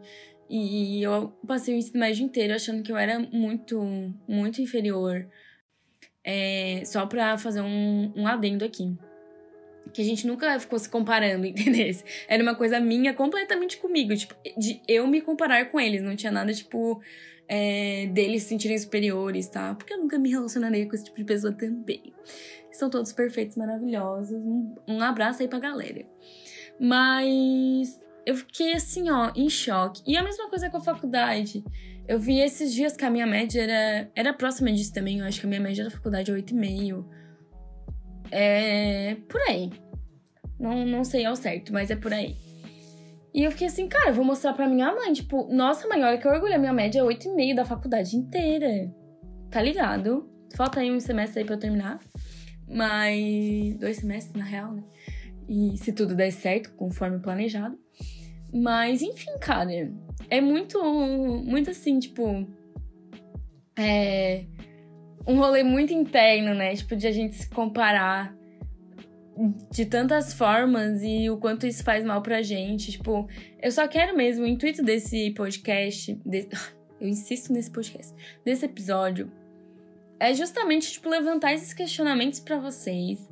E 0.50 1.02
eu 1.02 1.30
passei 1.47 1.74
o 1.74 1.78
ensino 1.78 2.00
médio 2.00 2.26
inteiro 2.26 2.54
achando 2.54 2.84
que 2.84 2.91
eu 2.91 2.97
era 2.97 3.19
muito, 3.19 3.82
muito 4.28 4.62
inferior. 4.62 5.28
É, 6.24 6.84
só 6.86 7.06
pra 7.06 7.38
fazer 7.38 7.62
um, 7.62 8.13
um 8.15 8.28
adendo 8.28 8.65
aqui 8.65 8.97
que 9.94 10.02
a 10.02 10.06
gente 10.06 10.26
nunca 10.26 10.60
ficou 10.60 10.80
se 10.80 10.89
comparando, 10.89 11.46
entendeu? 11.48 11.94
Era 12.28 12.41
uma 12.41 12.56
coisa 12.56 12.80
minha 12.80 13.13
completamente 13.13 13.78
comigo, 13.78 14.15
tipo, 14.15 14.36
de 14.58 14.82
eu 14.88 15.08
me 15.08 15.22
comparar 15.22 15.72
com 15.72 15.80
eles, 15.80 16.02
não 16.02 16.15
tinha 16.15 16.32
nada, 16.32 16.54
tipo, 16.54 17.02
é, 17.48 18.08
deles 18.08 18.44
se 18.44 18.50
sentirem 18.50 18.78
superiores, 18.78 19.48
tá? 19.48 19.76
Porque 19.76 19.94
eu 19.94 19.98
nunca 19.98 20.17
me 20.17 20.30
relacionarei 20.30 20.86
com 20.86 20.96
esse 20.96 21.04
tipo 21.04 21.17
de 21.17 21.26
pessoa 21.26 21.52
também. 21.52 22.13
São 22.72 22.89
todos 22.89 23.12
perfeitos, 23.12 23.58
maravilhosos. 23.58 24.32
Um, 24.32 24.76
um 24.88 25.02
abraço 25.02 25.41
aí 25.41 25.48
pra 25.50 25.60
galera. 25.60 26.06
Mas 26.80 28.00
eu 28.26 28.36
fiquei 28.38 28.74
assim, 28.74 29.10
ó, 29.10 29.32
em 29.36 29.50
choque. 29.50 30.02
E 30.08 30.15
a 30.15 30.24
mesma 30.24 30.50
coisa 30.50 30.70
com 30.70 30.78
a 30.78 30.82
faculdade. 30.82 31.63
Eu 32.08 32.20
vi 32.20 32.39
esses 32.39 32.74
dias 32.74 32.96
que 32.96 33.06
a 33.06 33.10
minha 33.10 33.28
média 33.28 33.62
era, 33.62 34.12
era 34.15 34.34
próxima 34.34 34.72
disso 34.72 34.94
também. 34.94 35.20
Eu 35.20 35.26
acho 35.26 35.39
que 35.39 35.46
a 35.46 35.50
minha 35.50 35.62
média 35.62 35.84
da 35.84 35.91
faculdade 35.91 36.32
é 36.32 36.34
8,5. 36.34 37.06
É 38.32 39.17
por 39.28 39.41
aí. 39.41 39.70
Não, 40.60 40.86
não 40.86 41.04
sei 41.04 41.26
ao 41.26 41.36
certo, 41.36 41.74
mas 41.74 41.91
é 41.91 41.96
por 41.96 42.13
aí. 42.13 42.36
E 43.34 43.44
eu 43.44 43.52
fiquei 43.52 43.67
assim, 43.67 43.88
cara, 43.88 44.10
eu 44.10 44.13
vou 44.13 44.26
mostrar 44.26 44.54
pra 44.54 44.67
minha 44.67 44.94
mãe. 44.94 45.13
Tipo, 45.13 45.48
nossa, 45.54 45.88
mãe, 45.88 46.04
olha 46.04 46.17
que 46.17 46.28
orgulho. 46.28 46.56
A 46.56 46.58
minha 46.58 46.74
média 46.74 47.00
é 47.00 47.04
8,5 47.04 47.56
da 47.56 47.65
faculdade 47.65 48.15
inteira. 48.15 48.94
Tá 49.50 49.62
ligado? 49.62 50.30
Falta 50.56 50.82
aí 50.82 50.91
um 50.91 51.00
semestre 51.00 51.39
aí 51.39 51.46
pra 51.46 51.56
eu 51.56 51.60
terminar. 51.60 52.00
Mas. 52.67 53.76
Dois 53.78 53.98
semestres, 53.98 54.36
na 54.36 54.44
real, 54.44 54.74
né? 54.74 54.84
E 55.48 55.78
se 55.78 55.91
tudo 55.94 56.15
der 56.15 56.32
certo, 56.32 56.72
conforme 56.74 57.20
planejado. 57.20 57.78
Mas, 58.54 59.02
enfim, 59.02 59.32
cara. 59.39 59.91
É 60.30 60.41
muito. 60.41 60.78
Muito 61.46 61.72
assim, 61.72 62.00
tipo. 62.00 62.46
É 63.78 64.46
um 65.26 65.38
rolê 65.38 65.64
muito 65.64 65.94
interno, 65.94 66.54
né? 66.54 66.76
Tipo, 66.76 66.96
de 66.96 67.08
a 67.08 67.12
gente 67.12 67.36
se 67.36 67.50
comparar 67.50 68.36
de 69.72 69.86
tantas 69.86 70.34
formas 70.34 71.02
e 71.02 71.30
o 71.30 71.38
quanto 71.38 71.66
isso 71.66 71.84
faz 71.84 72.04
mal 72.04 72.22
pra 72.22 72.42
gente. 72.42 72.92
Tipo, 72.92 73.28
eu 73.62 73.72
só 73.72 73.88
quero 73.88 74.16
mesmo, 74.16 74.44
o 74.44 74.48
intuito 74.48 74.84
desse 74.84 75.32
podcast, 75.32 76.14
de... 76.26 76.48
eu 77.00 77.08
insisto 77.08 77.52
nesse 77.52 77.72
podcast, 77.72 78.14
desse 78.46 78.66
episódio, 78.66 79.32
é 80.20 80.34
justamente, 80.34 80.92
tipo, 80.92 81.10
levantar 81.10 81.54
esses 81.54 81.74
questionamentos 81.74 82.40
para 82.40 82.60
vocês, 82.60 83.28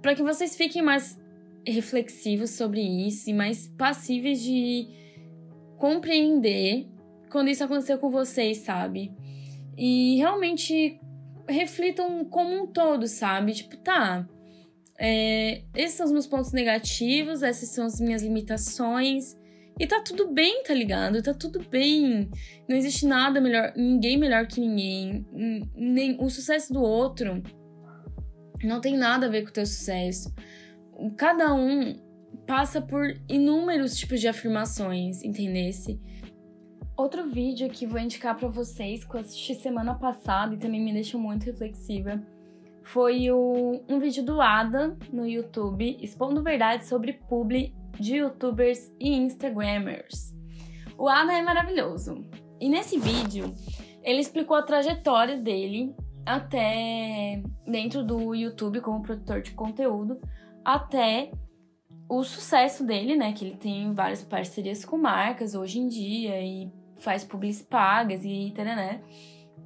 para 0.00 0.14
que 0.14 0.22
vocês 0.22 0.56
fiquem 0.56 0.80
mais 0.80 1.20
reflexivos 1.66 2.50
sobre 2.50 2.80
isso 2.80 3.28
e 3.28 3.32
mais 3.32 3.68
passíveis 3.76 4.40
de 4.40 4.88
compreender 5.76 6.86
quando 7.30 7.48
isso 7.48 7.64
aconteceu 7.64 7.98
com 7.98 8.10
vocês, 8.10 8.58
sabe? 8.58 9.12
E 9.76 10.16
realmente 10.16 10.98
reflitam 11.48 12.24
como 12.24 12.62
um 12.62 12.66
todo, 12.66 13.06
sabe? 13.06 13.52
Tipo, 13.52 13.76
tá. 13.76 14.28
É, 14.98 15.62
esses 15.74 15.96
são 15.96 16.06
os 16.06 16.12
meus 16.12 16.26
pontos 16.26 16.52
negativos, 16.52 17.42
essas 17.42 17.68
são 17.70 17.86
as 17.86 18.00
minhas 18.00 18.22
limitações. 18.22 19.36
E 19.78 19.86
tá 19.86 20.00
tudo 20.00 20.32
bem, 20.32 20.62
tá 20.62 20.72
ligado? 20.72 21.20
Tá 21.20 21.34
tudo 21.34 21.60
bem. 21.68 22.30
Não 22.68 22.76
existe 22.76 23.06
nada 23.06 23.40
melhor, 23.40 23.72
ninguém 23.76 24.16
melhor 24.16 24.46
que 24.46 24.60
ninguém. 24.60 25.26
Nem 25.74 26.16
o 26.20 26.30
sucesso 26.30 26.72
do 26.72 26.80
outro 26.80 27.42
não 28.62 28.80
tem 28.80 28.96
nada 28.96 29.26
a 29.26 29.28
ver 29.28 29.42
com 29.42 29.50
o 29.50 29.52
teu 29.52 29.66
sucesso. 29.66 30.32
Cada 31.16 31.52
um 31.52 31.96
passa 32.46 32.80
por 32.80 33.20
inúmeros 33.28 33.96
tipos 33.96 34.20
de 34.20 34.28
afirmações, 34.28 35.22
entendesse? 35.22 36.00
Outro 36.96 37.28
vídeo 37.28 37.68
que 37.70 37.86
vou 37.86 37.98
indicar 37.98 38.36
para 38.36 38.48
vocês, 38.48 39.04
que 39.04 39.14
eu 39.16 39.20
assisti 39.20 39.54
semana 39.56 39.94
passada 39.94 40.54
e 40.54 40.58
também 40.58 40.80
me 40.80 40.92
deixou 40.92 41.20
muito 41.20 41.44
reflexiva, 41.44 42.22
foi 42.84 43.30
o, 43.32 43.82
um 43.88 43.98
vídeo 43.98 44.24
do 44.24 44.40
Ada 44.40 44.96
no 45.12 45.26
YouTube, 45.26 45.98
expondo 46.00 46.42
verdades 46.42 46.86
sobre 46.86 47.14
publi 47.28 47.74
de 47.98 48.16
youtubers 48.16 48.92
e 49.00 49.08
instagramers. 49.08 50.32
O 50.96 51.08
Ada 51.08 51.32
é 51.32 51.42
maravilhoso. 51.42 52.24
E 52.60 52.68
nesse 52.68 52.96
vídeo, 52.98 53.52
ele 54.02 54.20
explicou 54.20 54.56
a 54.56 54.62
trajetória 54.62 55.36
dele 55.36 55.96
até 56.24 57.42
dentro 57.66 58.04
do 58.04 58.34
YouTube 58.34 58.80
como 58.80 59.02
produtor 59.02 59.42
de 59.42 59.50
conteúdo, 59.50 60.20
até 60.64 61.32
o 62.08 62.22
sucesso 62.22 62.84
dele, 62.84 63.16
né? 63.16 63.32
Que 63.32 63.44
ele 63.44 63.56
tem 63.56 63.92
várias 63.92 64.22
parcerias 64.22 64.84
com 64.84 64.96
marcas 64.96 65.54
hoje 65.54 65.80
em 65.80 65.88
dia 65.88 66.40
e 66.40 66.70
faz 66.96 67.24
publicidade 67.24 67.68
pagas 67.68 68.24
e 68.24 68.52
né? 68.56 69.00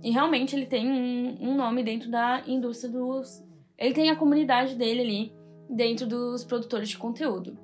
E 0.02 0.10
realmente 0.10 0.54
ele 0.54 0.66
tem 0.66 0.88
um, 0.88 1.50
um, 1.50 1.56
nome 1.56 1.82
dentro 1.82 2.10
da 2.10 2.42
indústria 2.46 2.92
dos. 2.92 3.44
Ele 3.76 3.94
tem 3.94 4.10
a 4.10 4.16
comunidade 4.16 4.76
dele 4.76 5.00
ali 5.00 5.32
dentro 5.68 6.06
dos 6.06 6.44
produtores 6.44 6.88
de 6.88 6.98
conteúdo. 6.98 7.58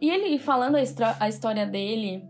E 0.00 0.10
ele 0.10 0.38
falando 0.38 0.76
a, 0.76 0.80
a 1.20 1.28
história 1.28 1.66
dele, 1.66 2.24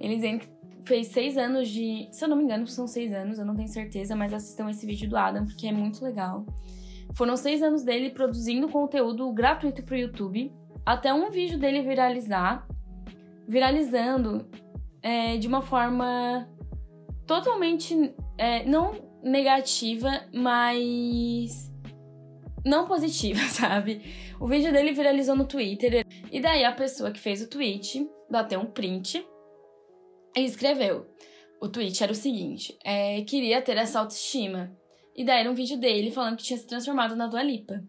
ele 0.00 0.16
dizendo 0.16 0.40
que 0.40 0.48
fez 0.84 1.08
seis 1.08 1.36
anos 1.36 1.68
de. 1.68 2.08
Se 2.10 2.24
eu 2.24 2.28
não 2.28 2.36
me 2.36 2.44
engano, 2.44 2.66
são 2.66 2.86
seis 2.86 3.12
anos, 3.12 3.38
eu 3.38 3.44
não 3.44 3.54
tenho 3.54 3.68
certeza, 3.68 4.16
mas 4.16 4.32
assistam 4.32 4.70
esse 4.70 4.86
vídeo 4.86 5.08
do 5.08 5.16
Adam, 5.16 5.44
porque 5.44 5.66
é 5.66 5.72
muito 5.72 6.04
legal. 6.04 6.44
Foram 7.12 7.36
seis 7.36 7.62
anos 7.62 7.84
dele 7.84 8.10
produzindo 8.10 8.68
conteúdo 8.68 9.30
gratuito 9.32 9.84
pro 9.84 9.96
YouTube, 9.96 10.52
até 10.84 11.12
um 11.14 11.30
vídeo 11.30 11.58
dele 11.58 11.82
viralizar, 11.82 12.66
viralizando 13.46 14.48
é, 15.04 15.36
de 15.36 15.46
uma 15.46 15.60
forma 15.60 16.48
totalmente 17.26 18.14
é, 18.38 18.64
não 18.64 18.92
negativa, 19.22 20.26
mas 20.32 21.70
não 22.64 22.86
positiva, 22.86 23.40
sabe? 23.52 24.00
O 24.40 24.46
vídeo 24.46 24.72
dele 24.72 24.92
viralizou 24.92 25.36
no 25.36 25.46
Twitter 25.46 26.06
e 26.32 26.40
daí 26.40 26.64
a 26.64 26.72
pessoa 26.72 27.12
que 27.12 27.20
fez 27.20 27.42
o 27.42 27.50
tweet 27.50 28.08
bateu 28.30 28.58
um 28.58 28.64
print 28.64 29.24
e 30.34 30.40
escreveu. 30.40 31.06
O 31.60 31.68
tweet 31.68 32.02
era 32.02 32.12
o 32.12 32.16
seguinte: 32.16 32.76
é, 32.82 33.20
queria 33.22 33.60
ter 33.60 33.76
essa 33.76 34.00
autoestima. 34.00 34.74
E 35.14 35.22
daí 35.22 35.40
era 35.40 35.50
um 35.50 35.54
vídeo 35.54 35.78
dele 35.78 36.10
falando 36.10 36.36
que 36.36 36.42
tinha 36.42 36.58
se 36.58 36.66
transformado 36.66 37.14
na 37.14 37.28
Dua 37.28 37.42
Lipa. 37.42 37.84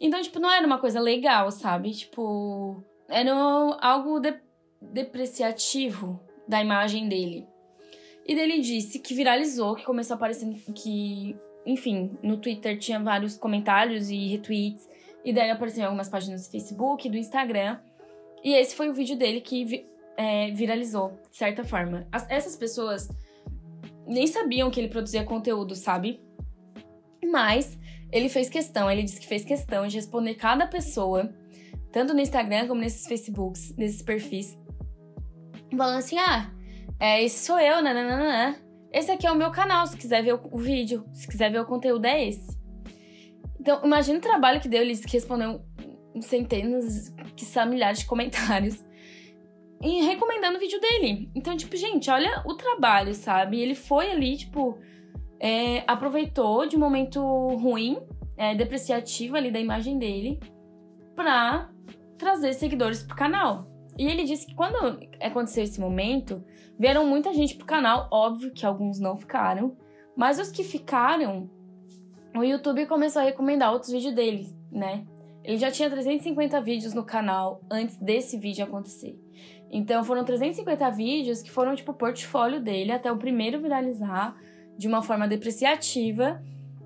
Então, 0.00 0.20
tipo, 0.20 0.40
não 0.40 0.50
era 0.50 0.66
uma 0.66 0.78
coisa 0.78 0.98
legal, 0.98 1.50
sabe? 1.52 1.92
Tipo, 1.92 2.82
era 3.08 3.32
algo 3.80 4.18
de 4.18 4.34
depreciativo 4.82 6.25
da 6.46 6.60
imagem 6.60 7.08
dele. 7.08 7.46
E 8.26 8.34
dele 8.34 8.60
disse 8.60 8.98
que 8.98 9.14
viralizou, 9.14 9.76
que 9.76 9.84
começou 9.84 10.14
a 10.14 10.16
aparecer 10.16 10.52
que, 10.74 11.36
enfim, 11.64 12.18
no 12.22 12.36
Twitter 12.36 12.78
tinha 12.78 12.98
vários 12.98 13.36
comentários 13.36 14.10
e 14.10 14.26
retweets. 14.28 14.88
E 15.24 15.32
daí 15.32 15.50
apareciam 15.50 15.82
em 15.82 15.86
algumas 15.86 16.08
páginas 16.08 16.46
do 16.46 16.50
Facebook, 16.50 17.08
do 17.08 17.16
Instagram. 17.16 17.78
E 18.42 18.52
esse 18.54 18.74
foi 18.74 18.88
o 18.88 18.94
vídeo 18.94 19.16
dele 19.16 19.40
que 19.40 19.86
é, 20.16 20.50
viralizou, 20.50 21.18
de 21.30 21.36
certa 21.36 21.64
forma. 21.64 22.06
As, 22.10 22.28
essas 22.30 22.56
pessoas 22.56 23.08
nem 24.06 24.26
sabiam 24.26 24.70
que 24.70 24.80
ele 24.80 24.88
produzia 24.88 25.24
conteúdo, 25.24 25.74
sabe? 25.74 26.20
Mas 27.24 27.78
ele 28.12 28.28
fez 28.28 28.48
questão, 28.48 28.90
ele 28.90 29.02
disse 29.02 29.20
que 29.20 29.26
fez 29.26 29.44
questão 29.44 29.86
de 29.86 29.96
responder 29.96 30.34
cada 30.34 30.66
pessoa, 30.66 31.32
tanto 31.92 32.14
no 32.14 32.20
Instagram 32.20 32.66
como 32.68 32.80
nesses 32.80 33.06
Facebooks, 33.06 33.74
nesses 33.76 34.02
perfis, 34.02 34.56
falando 35.74 35.98
assim: 35.98 36.18
ah, 36.18 36.50
é, 36.98 37.22
esse 37.22 37.44
sou 37.46 37.58
eu, 37.58 37.82
nananana. 37.82 38.56
Esse 38.92 39.10
aqui 39.10 39.26
é 39.26 39.30
o 39.30 39.36
meu 39.36 39.50
canal, 39.50 39.86
se 39.86 39.96
quiser 39.96 40.22
ver 40.22 40.34
o, 40.34 40.58
vídeo, 40.58 41.04
se 41.12 41.26
quiser 41.26 41.50
ver 41.50 41.60
o 41.60 41.66
conteúdo, 41.66 42.06
é 42.06 42.28
esse. 42.28 42.56
Então, 43.60 43.84
imagina 43.84 44.18
o 44.18 44.22
trabalho 44.22 44.60
que 44.60 44.68
deu, 44.68 44.80
ele 44.80 44.92
disse 44.92 45.06
que 45.06 45.12
respondeu 45.12 45.60
centenas, 46.20 47.14
que 47.36 47.44
são 47.44 47.66
milhares 47.66 47.98
de 47.98 48.06
comentários 48.06 48.82
e 49.82 50.02
recomendando 50.02 50.56
o 50.56 50.60
vídeo 50.60 50.80
dele. 50.80 51.30
Então, 51.34 51.56
tipo, 51.56 51.76
gente, 51.76 52.10
olha 52.10 52.42
o 52.46 52.54
trabalho, 52.54 53.14
sabe? 53.14 53.60
Ele 53.60 53.74
foi 53.74 54.10
ali, 54.10 54.36
tipo, 54.36 54.78
é, 55.38 55.84
aproveitou 55.86 56.66
de 56.66 56.76
um 56.76 56.80
momento 56.80 57.20
ruim, 57.56 57.98
é, 58.36 58.54
depreciativo 58.54 59.36
ali 59.36 59.50
da 59.50 59.60
imagem 59.60 59.98
dele, 59.98 60.40
pra 61.14 61.70
trazer 62.16 62.54
seguidores 62.54 63.02
pro 63.02 63.16
canal. 63.16 63.66
E 63.98 64.06
ele 64.06 64.24
disse 64.24 64.46
que 64.46 64.54
quando 64.54 65.00
aconteceu 65.20 65.64
esse 65.64 65.80
momento, 65.80 66.44
vieram 66.78 67.06
muita 67.06 67.32
gente 67.32 67.56
pro 67.56 67.66
canal, 67.66 68.08
óbvio 68.10 68.52
que 68.52 68.66
alguns 68.66 69.00
não 69.00 69.16
ficaram, 69.16 69.76
mas 70.16 70.38
os 70.38 70.50
que 70.50 70.62
ficaram, 70.62 71.50
o 72.34 72.44
YouTube 72.44 72.86
começou 72.86 73.22
a 73.22 73.24
recomendar 73.24 73.72
outros 73.72 73.92
vídeos 73.92 74.14
dele, 74.14 74.54
né? 74.70 75.06
Ele 75.42 75.58
já 75.58 75.70
tinha 75.70 75.88
350 75.88 76.60
vídeos 76.60 76.92
no 76.92 77.04
canal 77.04 77.60
antes 77.70 77.96
desse 77.96 78.36
vídeo 78.36 78.64
acontecer. 78.64 79.18
Então 79.70 80.02
foram 80.04 80.24
350 80.24 80.90
vídeos 80.90 81.42
que 81.42 81.50
foram 81.50 81.74
tipo 81.74 81.92
o 81.92 81.94
portfólio 81.94 82.60
dele 82.60 82.92
até 82.92 83.10
o 83.10 83.16
primeiro 83.16 83.60
viralizar 83.60 84.36
de 84.76 84.86
uma 84.86 85.02
forma 85.02 85.26
depreciativa 85.26 86.42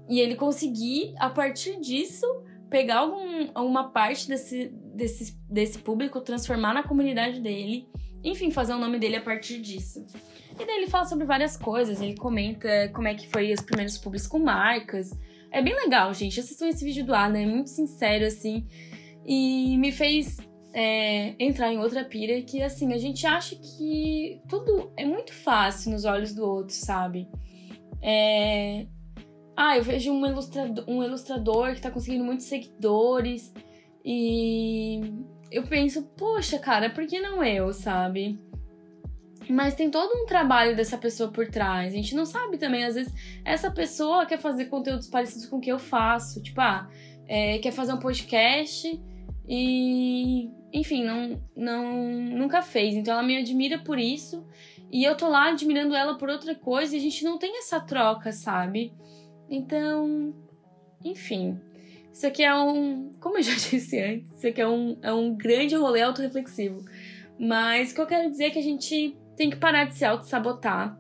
e 0.08 0.20
ele 0.20 0.34
conseguir 0.34 1.14
a 1.18 1.30
partir 1.30 1.80
disso 1.80 2.26
pegar 2.68 2.98
algum, 2.98 3.50
uma 3.56 3.90
parte 3.90 4.28
desse, 4.28 4.68
desse, 4.94 5.38
desse 5.48 5.78
público, 5.78 6.20
transformar 6.20 6.74
na 6.74 6.82
comunidade 6.82 7.40
dele, 7.40 7.88
enfim, 8.22 8.50
fazer 8.50 8.74
o 8.74 8.78
nome 8.78 8.98
dele 8.98 9.16
a 9.16 9.22
partir 9.22 9.60
disso. 9.60 10.04
E 10.58 10.66
daí 10.66 10.76
ele 10.76 10.90
fala 10.90 11.06
sobre 11.06 11.24
várias 11.24 11.56
coisas, 11.56 12.00
ele 12.00 12.16
comenta 12.16 12.90
como 12.92 13.08
é 13.08 13.14
que 13.14 13.28
foi 13.28 13.52
os 13.52 13.60
primeiros 13.60 13.96
públicos 13.96 14.26
com 14.28 14.38
marcas. 14.38 15.10
É 15.50 15.62
bem 15.62 15.74
legal, 15.74 16.12
gente. 16.14 16.38
Assistam 16.38 16.68
esse 16.68 16.84
vídeo 16.84 17.04
do 17.04 17.14
Adam, 17.14 17.40
é 17.40 17.46
muito 17.46 17.70
sincero, 17.70 18.26
assim. 18.26 18.66
E 19.26 19.76
me 19.78 19.90
fez 19.90 20.38
é, 20.72 21.34
entrar 21.38 21.72
em 21.72 21.78
outra 21.78 22.04
pira 22.04 22.40
que, 22.42 22.62
assim, 22.62 22.92
a 22.92 22.98
gente 22.98 23.26
acha 23.26 23.56
que 23.56 24.40
tudo 24.48 24.92
é 24.96 25.04
muito 25.04 25.32
fácil 25.32 25.90
nos 25.92 26.04
olhos 26.04 26.34
do 26.34 26.44
outro, 26.44 26.74
sabe? 26.74 27.28
É... 28.02 28.86
Ah, 29.56 29.76
eu 29.76 29.82
vejo 29.82 30.12
um 30.12 30.24
ilustrador, 30.24 30.84
um 30.88 31.02
ilustrador 31.02 31.74
que 31.74 31.82
tá 31.82 31.90
conseguindo 31.90 32.24
muitos 32.24 32.46
seguidores 32.46 33.52
e 34.04 35.12
eu 35.50 35.64
penso, 35.64 36.02
poxa, 36.16 36.58
cara, 36.58 36.90
por 36.90 37.06
que 37.06 37.20
não 37.20 37.44
eu, 37.44 37.72
sabe? 37.72 38.38
Mas 39.48 39.74
tem 39.74 39.90
todo 39.90 40.22
um 40.22 40.26
trabalho 40.26 40.76
dessa 40.76 40.96
pessoa 40.96 41.30
por 41.30 41.48
trás. 41.48 41.92
A 41.92 41.96
gente 41.96 42.14
não 42.14 42.24
sabe 42.24 42.56
também, 42.56 42.84
às 42.84 42.94
vezes, 42.94 43.12
essa 43.44 43.70
pessoa 43.70 44.24
quer 44.24 44.38
fazer 44.38 44.66
conteúdos 44.66 45.08
parecidos 45.08 45.46
com 45.46 45.56
o 45.56 45.60
que 45.60 45.72
eu 45.72 45.78
faço. 45.78 46.40
Tipo, 46.40 46.60
ah, 46.60 46.88
é, 47.26 47.58
quer 47.58 47.72
fazer 47.72 47.92
um 47.92 47.98
podcast 47.98 49.00
e 49.48 50.50
enfim, 50.72 51.04
não, 51.04 51.42
não, 51.56 52.12
nunca 52.12 52.62
fez. 52.62 52.94
Então 52.94 53.14
ela 53.14 53.22
me 53.22 53.36
admira 53.36 53.78
por 53.78 53.98
isso 53.98 54.46
e 54.90 55.04
eu 55.04 55.16
tô 55.16 55.28
lá 55.28 55.48
admirando 55.48 55.94
ela 55.94 56.16
por 56.16 56.28
outra 56.28 56.54
coisa 56.54 56.94
e 56.94 56.98
a 56.98 57.02
gente 57.02 57.24
não 57.24 57.38
tem 57.38 57.58
essa 57.58 57.80
troca, 57.80 58.32
sabe? 58.32 58.92
Então, 59.48 60.34
enfim. 61.04 61.58
Isso 62.12 62.26
aqui 62.26 62.42
é 62.42 62.54
um. 62.54 63.12
Como 63.20 63.38
eu 63.38 63.42
já 63.42 63.54
disse 63.70 64.00
antes, 64.00 64.30
isso 64.36 64.46
aqui 64.46 64.60
é 64.60 64.68
um, 64.68 64.98
é 65.02 65.12
um 65.12 65.34
grande 65.34 65.74
rolê 65.74 66.02
autorreflexivo. 66.02 66.84
Mas 67.38 67.92
o 67.92 67.94
que 67.94 68.00
eu 68.00 68.06
quero 68.06 68.30
dizer 68.30 68.44
é 68.44 68.50
que 68.50 68.58
a 68.58 68.62
gente 68.62 69.16
tem 69.36 69.48
que 69.48 69.56
parar 69.56 69.84
de 69.84 69.94
se 69.94 70.04
auto-sabotar 70.04 70.98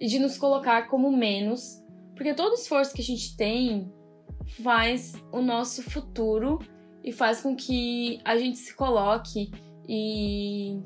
e 0.00 0.06
de 0.06 0.18
nos 0.18 0.36
colocar 0.36 0.88
como 0.88 1.10
menos, 1.10 1.82
porque 2.14 2.34
todo 2.34 2.54
esforço 2.54 2.94
que 2.94 3.00
a 3.00 3.04
gente 3.04 3.36
tem 3.36 3.90
faz 4.62 5.14
o 5.32 5.40
nosso 5.40 5.82
futuro 5.82 6.58
e 7.02 7.12
faz 7.12 7.40
com 7.40 7.56
que 7.56 8.20
a 8.24 8.36
gente 8.36 8.58
se 8.58 8.74
coloque 8.74 9.50
e, 9.88 10.78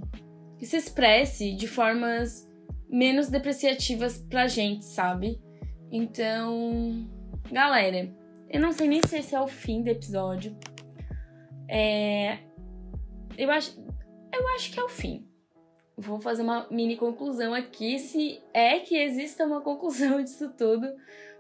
e 0.61 0.67
se 0.67 0.77
expresse 0.77 1.53
de 1.53 1.67
formas 1.67 2.49
menos 2.89 3.29
depreciativas 3.29 4.19
pra 4.19 4.47
gente, 4.47 4.85
sabe? 4.85 5.41
Então, 5.91 7.09
galera, 7.51 8.15
eu 8.53 8.61
não 8.61 8.71
sei 8.71 8.87
nem 8.87 9.01
se 9.03 9.17
esse 9.17 9.35
é 9.35 9.41
o 9.41 9.49
fim 9.49 9.83
do 9.83 9.89
episódio. 9.89 10.55
É, 11.67 12.39
eu 13.39 13.51
acho, 13.51 13.81
eu 14.33 14.49
acho 14.55 14.71
que 14.71 14.79
é 14.79 14.85
o 14.85 14.89
fim. 14.91 15.27
Vou 15.97 16.21
fazer 16.21 16.43
uma 16.43 16.67
mini 16.71 16.97
conclusão 16.97 17.55
aqui, 17.55 17.99
se 17.99 18.43
é 18.53 18.79
que 18.81 18.97
exista 18.97 19.47
uma 19.47 19.63
conclusão 19.63 20.21
disso 20.23 20.51
tudo. 20.51 20.87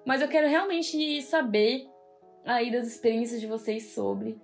Mas 0.06 0.22
eu 0.22 0.28
quero 0.28 0.48
realmente 0.48 1.20
saber 1.22 1.86
aí 2.46 2.72
das 2.72 2.86
experiências 2.86 3.40
de 3.40 3.46
vocês 3.46 3.92
sobre 3.92 4.40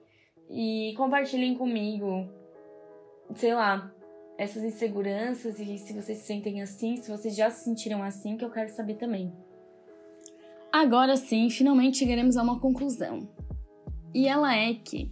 e 0.51 0.95
compartilhem 0.97 1.57
comigo, 1.57 2.29
sei 3.35 3.55
lá, 3.55 3.93
essas 4.37 4.63
inseguranças 4.63 5.59
e 5.59 5.79
se 5.79 5.93
vocês 5.95 6.19
se 6.19 6.27
sentem 6.27 6.63
assim, 6.63 6.97
se 6.97 7.11
vocês 7.11 7.35
já 7.35 7.51
se 7.51 7.65
sentiram 7.65 8.03
assim, 8.03 8.37
que 8.37 8.45
eu 8.45 8.51
quero 8.51 8.69
saber 8.69 8.95
também. 8.95 9.33
Agora 10.73 11.17
sim, 11.17 11.49
finalmente 11.51 11.99
chegaremos 11.99 12.37
a 12.37 12.43
uma 12.43 12.61
conclusão. 12.61 13.29
E 14.15 14.27
ela 14.27 14.55
é 14.55 14.75
que 14.75 15.11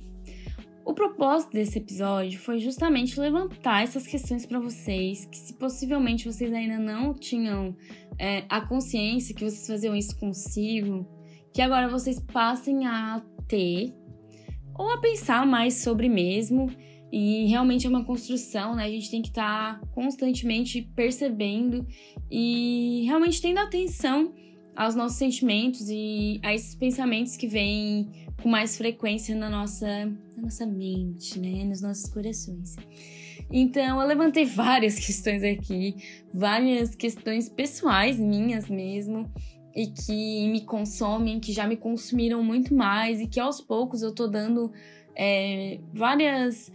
o 0.85 0.95
propósito 0.95 1.53
desse 1.53 1.79
episódio 1.79 2.39
foi 2.39 2.61
justamente 2.61 3.19
levantar 3.19 3.83
essas 3.83 4.07
questões 4.07 4.47
para 4.47 4.61
vocês, 4.61 5.25
que 5.25 5.37
se 5.37 5.55
possivelmente 5.55 6.27
vocês 6.27 6.53
ainda 6.53 6.79
não 6.79 7.13
tinham 7.13 7.77
é, 8.19 8.45
a 8.49 8.61
consciência 8.61 9.35
que 9.35 9.45
vocês 9.45 9.67
faziam 9.67 9.97
isso 9.97 10.17
consigo, 10.19 11.07
que 11.53 11.61
agora 11.61 11.89
vocês 11.89 12.21
passem 12.21 12.87
a 12.87 13.23
ter 13.49 13.95
ou 14.75 14.91
a 14.91 15.01
pensar 15.01 15.47
mais 15.47 15.75
sobre 15.75 16.09
mesmo 16.09 16.71
E 17.11 17.47
realmente 17.47 17.87
é 17.87 17.89
uma 17.89 18.05
construção, 18.05 18.75
né? 18.75 18.85
A 18.85 18.91
gente 18.91 19.11
tem 19.11 19.23
que 19.23 19.29
estar 19.29 19.81
tá 19.81 19.87
constantemente 19.95 20.83
percebendo 20.95 21.87
e 22.31 23.05
realmente 23.07 23.41
tendo 23.41 23.59
atenção 23.59 24.35
aos 24.77 24.95
nossos 24.95 25.17
sentimentos 25.17 25.89
e 25.89 26.39
a 26.43 26.55
esses 26.55 26.75
pensamentos 26.75 27.37
que 27.37 27.49
vêm 27.49 28.27
com 28.43 28.49
mais 28.49 28.77
frequência 28.77 29.35
na 29.35 29.49
nossa, 29.49 29.87
na 30.37 30.43
nossa 30.43 30.67
mente, 30.67 31.39
né? 31.41 31.65
Nos 31.65 31.81
nossos 31.81 32.09
corações. 32.11 32.77
Então, 33.51 34.01
eu 34.01 34.07
levantei 34.07 34.45
várias 34.47 34.99
questões 34.99 35.43
aqui, 35.43 35.97
várias 36.33 36.95
questões 36.95 37.49
pessoais 37.49 38.19
minhas 38.19 38.69
mesmo, 38.69 39.31
e 39.75 39.87
que 39.87 40.49
me 40.49 40.61
consomem, 40.63 41.41
que 41.41 41.53
já 41.53 41.67
me 41.67 41.77
consumiram 41.77 42.43
muito 42.43 42.75
mais, 42.75 43.21
e 43.21 43.27
que 43.27 43.41
aos 43.41 43.61
poucos 43.61 44.03
eu 44.03 44.15
tô 44.15 44.27
dando 44.27 44.71
é, 45.15 45.81
várias. 45.95 46.71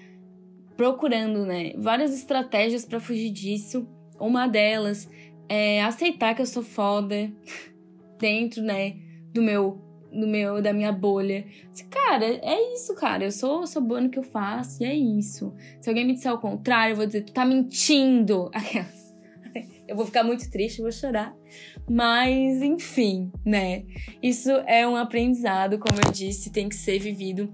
procurando, 0.76 1.46
né? 1.46 1.74
Várias 1.78 2.14
estratégias 2.14 2.84
para 2.84 3.00
fugir 3.00 3.30
disso. 3.30 3.88
Uma 4.20 4.48
delas 4.48 5.10
é 5.48 5.84
aceitar 5.84 6.34
que 6.34 6.42
eu 6.42 6.46
sou 6.46 6.64
foda 6.64 7.32
dentro, 8.22 8.62
né, 8.62 8.96
do 9.34 9.42
meu 9.42 9.82
do 10.12 10.28
meu 10.28 10.62
da 10.62 10.74
minha 10.74 10.92
bolha. 10.92 11.46
Cara, 11.90 12.26
é 12.26 12.74
isso, 12.74 12.94
cara. 12.96 13.24
Eu 13.24 13.32
sou, 13.32 13.66
sou 13.66 13.82
boa 13.82 14.02
no 14.02 14.10
que 14.10 14.20
eu 14.20 14.24
faço 14.24 14.84
e 14.84 14.86
é 14.86 14.94
isso. 14.94 15.54
Se 15.80 15.90
alguém 15.90 16.06
me 16.06 16.14
disser 16.14 16.34
o 16.34 16.38
contrário, 16.38 16.94
eu 16.94 16.98
vou 16.98 17.06
dizer, 17.06 17.22
tu 17.24 17.32
tá 17.32 17.46
mentindo. 17.46 18.52
Eu 19.88 19.98
vou 19.98 20.06
ficar 20.06 20.24
muito 20.24 20.50
triste, 20.50 20.82
vou 20.82 20.90
chorar. 20.90 21.36
Mas, 21.90 22.62
enfim, 22.62 23.30
né? 23.46 23.84
Isso 24.24 24.50
é 24.50 24.88
um 24.88 24.96
aprendizado, 24.96 25.78
como 25.78 26.00
eu 26.02 26.10
disse, 26.14 26.50
tem 26.50 26.70
que 26.70 26.76
ser 26.76 26.98
vivido. 26.98 27.54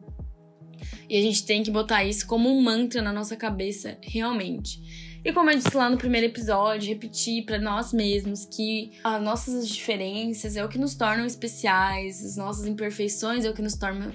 E 1.10 1.18
a 1.18 1.22
gente 1.22 1.44
tem 1.48 1.64
que 1.64 1.72
botar 1.72 2.04
isso 2.04 2.28
como 2.28 2.48
um 2.48 2.62
mantra 2.62 3.02
na 3.02 3.12
nossa 3.12 3.36
cabeça, 3.36 3.98
realmente. 4.04 5.07
E 5.28 5.34
como 5.34 5.52
eu 5.52 5.58
disse 5.58 5.76
lá 5.76 5.90
no 5.90 5.98
primeiro 5.98 6.28
episódio, 6.28 6.88
repetir 6.88 7.44
para 7.44 7.60
nós 7.60 7.92
mesmos 7.92 8.46
que 8.46 8.94
as 9.04 9.22
nossas 9.22 9.68
diferenças 9.68 10.56
é 10.56 10.64
o 10.64 10.70
que 10.70 10.78
nos 10.78 10.96
tornam 10.96 11.26
especiais, 11.26 12.24
as 12.24 12.38
nossas 12.38 12.66
imperfeições 12.66 13.44
é 13.44 13.50
o 13.50 13.54
que 13.54 13.62
nos 13.62 13.76
tornam, 13.76 14.14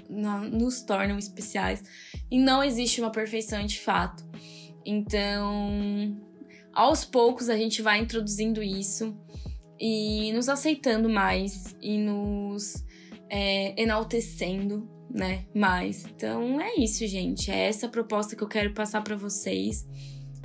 nos 0.51 0.81
tornam 0.81 1.18
especiais. 1.18 1.85
E 2.31 2.38
não 2.38 2.64
existe 2.64 2.98
uma 2.98 3.12
perfeição 3.12 3.62
de 3.66 3.79
fato. 3.79 4.25
Então, 4.87 6.16
aos 6.72 7.05
poucos 7.05 7.51
a 7.51 7.59
gente 7.59 7.83
vai 7.83 8.01
introduzindo 8.01 8.62
isso 8.62 9.14
e 9.79 10.33
nos 10.33 10.48
aceitando 10.48 11.11
mais 11.11 11.77
e 11.83 11.98
nos 11.98 12.83
é, 13.29 13.79
enaltecendo, 13.79 14.88
né? 15.11 15.44
Mais. 15.55 16.07
Então 16.07 16.59
é 16.59 16.77
isso, 16.77 17.07
gente. 17.07 17.51
É 17.51 17.68
essa 17.68 17.87
proposta 17.87 18.35
que 18.35 18.42
eu 18.42 18.48
quero 18.48 18.72
passar 18.72 19.03
para 19.03 19.14
vocês. 19.14 19.87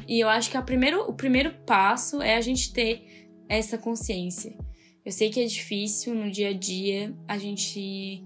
E 0.08 0.20
eu 0.22 0.30
acho 0.30 0.50
que 0.50 0.62
primeiro, 0.62 1.02
o 1.02 1.14
primeiro 1.14 1.54
passo 1.66 2.22
é 2.22 2.36
a 2.38 2.42
gente 2.42 2.72
ter 2.72 3.28
essa 3.50 3.78
consciência. 3.78 4.58
Eu 5.04 5.12
sei 5.12 5.30
que 5.30 5.40
é 5.40 5.46
difícil 5.46 6.16
no 6.16 6.32
dia 6.32 6.50
a 6.50 6.54
dia 6.54 7.14
a 7.28 7.38
gente 7.38 8.24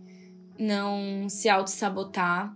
não 0.58 1.28
se 1.28 1.50
auto-sabotar. 1.50 2.56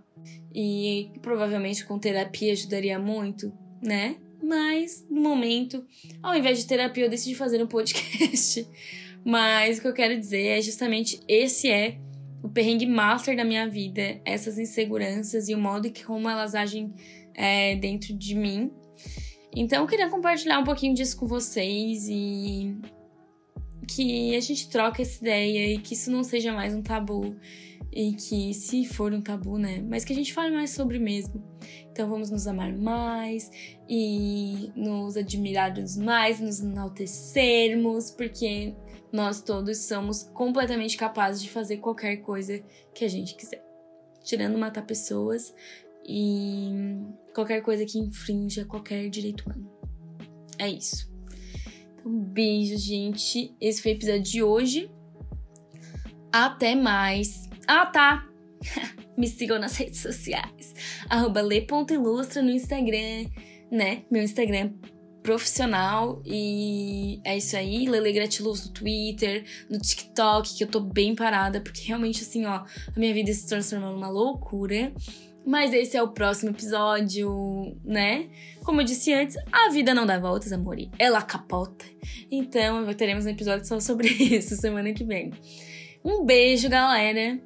E 0.54 1.10
provavelmente 1.20 1.84
com 1.84 1.98
terapia 1.98 2.52
ajudaria 2.52 2.98
muito, 2.98 3.52
né? 3.82 4.16
Mas 4.42 5.04
no 5.10 5.20
momento, 5.20 5.84
ao 6.22 6.34
invés 6.34 6.58
de 6.58 6.66
terapia, 6.66 7.04
eu 7.04 7.10
decidi 7.10 7.34
fazer 7.34 7.62
um 7.62 7.66
podcast. 7.66 8.66
Mas 9.24 9.78
o 9.78 9.82
que 9.82 9.88
eu 9.88 9.92
quero 9.92 10.18
dizer 10.18 10.46
é 10.46 10.62
justamente 10.62 11.20
esse 11.28 11.68
é 11.68 11.98
o 12.42 12.48
perrengue 12.48 12.86
master 12.86 13.36
da 13.36 13.44
minha 13.44 13.68
vida, 13.68 14.20
essas 14.24 14.56
inseguranças 14.56 15.48
e 15.48 15.54
o 15.54 15.58
modo 15.58 15.90
que 15.90 16.04
como 16.04 16.28
elas 16.28 16.54
agem 16.54 16.94
é, 17.34 17.74
dentro 17.76 18.14
de 18.14 18.34
mim 18.34 18.70
então 19.58 19.80
eu 19.80 19.86
queria 19.86 20.10
compartilhar 20.10 20.58
um 20.58 20.64
pouquinho 20.64 20.94
disso 20.94 21.16
com 21.16 21.26
vocês 21.26 22.06
e 22.08 22.78
que 23.88 24.36
a 24.36 24.40
gente 24.40 24.68
troque 24.68 25.00
essa 25.00 25.18
ideia 25.18 25.74
e 25.74 25.78
que 25.78 25.94
isso 25.94 26.10
não 26.10 26.22
seja 26.22 26.52
mais 26.52 26.74
um 26.74 26.82
tabu. 26.82 27.34
E 27.92 28.12
que, 28.12 28.52
se 28.52 28.84
for 28.84 29.10
um 29.14 29.22
tabu, 29.22 29.56
né? 29.56 29.82
Mas 29.88 30.04
que 30.04 30.12
a 30.12 30.16
gente 30.16 30.34
fale 30.34 30.54
mais 30.54 30.70
sobre 30.70 30.98
mesmo. 30.98 31.42
Então 31.90 32.06
vamos 32.06 32.28
nos 32.28 32.46
amar 32.46 32.70
mais 32.76 33.50
e 33.88 34.70
nos 34.76 35.16
admirarmos 35.16 35.96
mais, 35.96 36.38
nos 36.38 36.60
enaltecermos, 36.60 38.10
porque 38.10 38.74
nós 39.10 39.40
todos 39.40 39.78
somos 39.86 40.24
completamente 40.24 40.98
capazes 40.98 41.40
de 41.40 41.48
fazer 41.48 41.78
qualquer 41.78 42.18
coisa 42.18 42.62
que 42.94 43.02
a 43.02 43.08
gente 43.08 43.34
quiser. 43.34 43.64
Tirando 44.22 44.58
matar 44.58 44.84
pessoas, 44.84 45.54
e 46.06 47.04
qualquer 47.34 47.60
coisa 47.62 47.84
que 47.84 47.98
infrinja 47.98 48.64
qualquer 48.64 49.08
direito 49.08 49.44
humano. 49.44 49.70
É 50.58 50.68
isso. 50.68 51.10
Então, 51.98 52.12
beijo, 52.12 52.78
gente. 52.78 53.54
Esse 53.60 53.82
foi 53.82 53.92
o 53.92 53.94
episódio 53.94 54.22
de 54.22 54.42
hoje. 54.42 54.90
Até 56.32 56.74
mais. 56.74 57.48
Ah, 57.66 57.86
tá! 57.86 58.28
Me 59.18 59.26
sigam 59.26 59.58
nas 59.58 59.76
redes 59.76 60.00
sociais. 60.00 60.74
Arroba 61.08 61.42
no 61.42 62.50
Instagram, 62.50 63.26
né? 63.70 64.04
Meu 64.10 64.22
Instagram 64.22 64.72
profissional 65.26 66.22
e 66.24 67.20
é 67.24 67.36
isso 67.36 67.56
aí, 67.56 67.88
Lele 67.88 68.12
Gratiluz 68.12 68.64
no 68.64 68.72
Twitter, 68.72 69.44
no 69.68 69.76
TikTok, 69.76 70.56
que 70.56 70.62
eu 70.62 70.68
tô 70.68 70.78
bem 70.78 71.16
parada, 71.16 71.60
porque 71.60 71.82
realmente 71.82 72.22
assim, 72.22 72.46
ó, 72.46 72.58
a 72.58 72.66
minha 72.96 73.12
vida 73.12 73.32
se 73.32 73.44
transformou 73.44 73.90
numa 73.90 74.08
loucura. 74.08 74.92
Mas 75.46 75.72
esse 75.72 75.96
é 75.96 76.02
o 76.02 76.08
próximo 76.08 76.50
episódio, 76.50 77.76
né? 77.84 78.28
Como 78.64 78.80
eu 78.80 78.84
disse 78.84 79.12
antes, 79.14 79.36
a 79.52 79.70
vida 79.70 79.94
não 79.94 80.04
dá 80.04 80.18
voltas, 80.18 80.52
amor. 80.52 80.76
Ela 80.98 81.22
capota. 81.22 81.84
Então, 82.28 82.92
teremos 82.94 83.26
um 83.26 83.30
episódio 83.30 83.64
só 83.64 83.78
sobre 83.78 84.08
isso 84.36 84.56
semana 84.56 84.92
que 84.92 85.04
vem. 85.04 85.32
Um 86.04 86.24
beijo, 86.24 86.68
galera. 86.68 87.40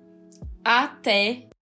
Até 0.64 1.49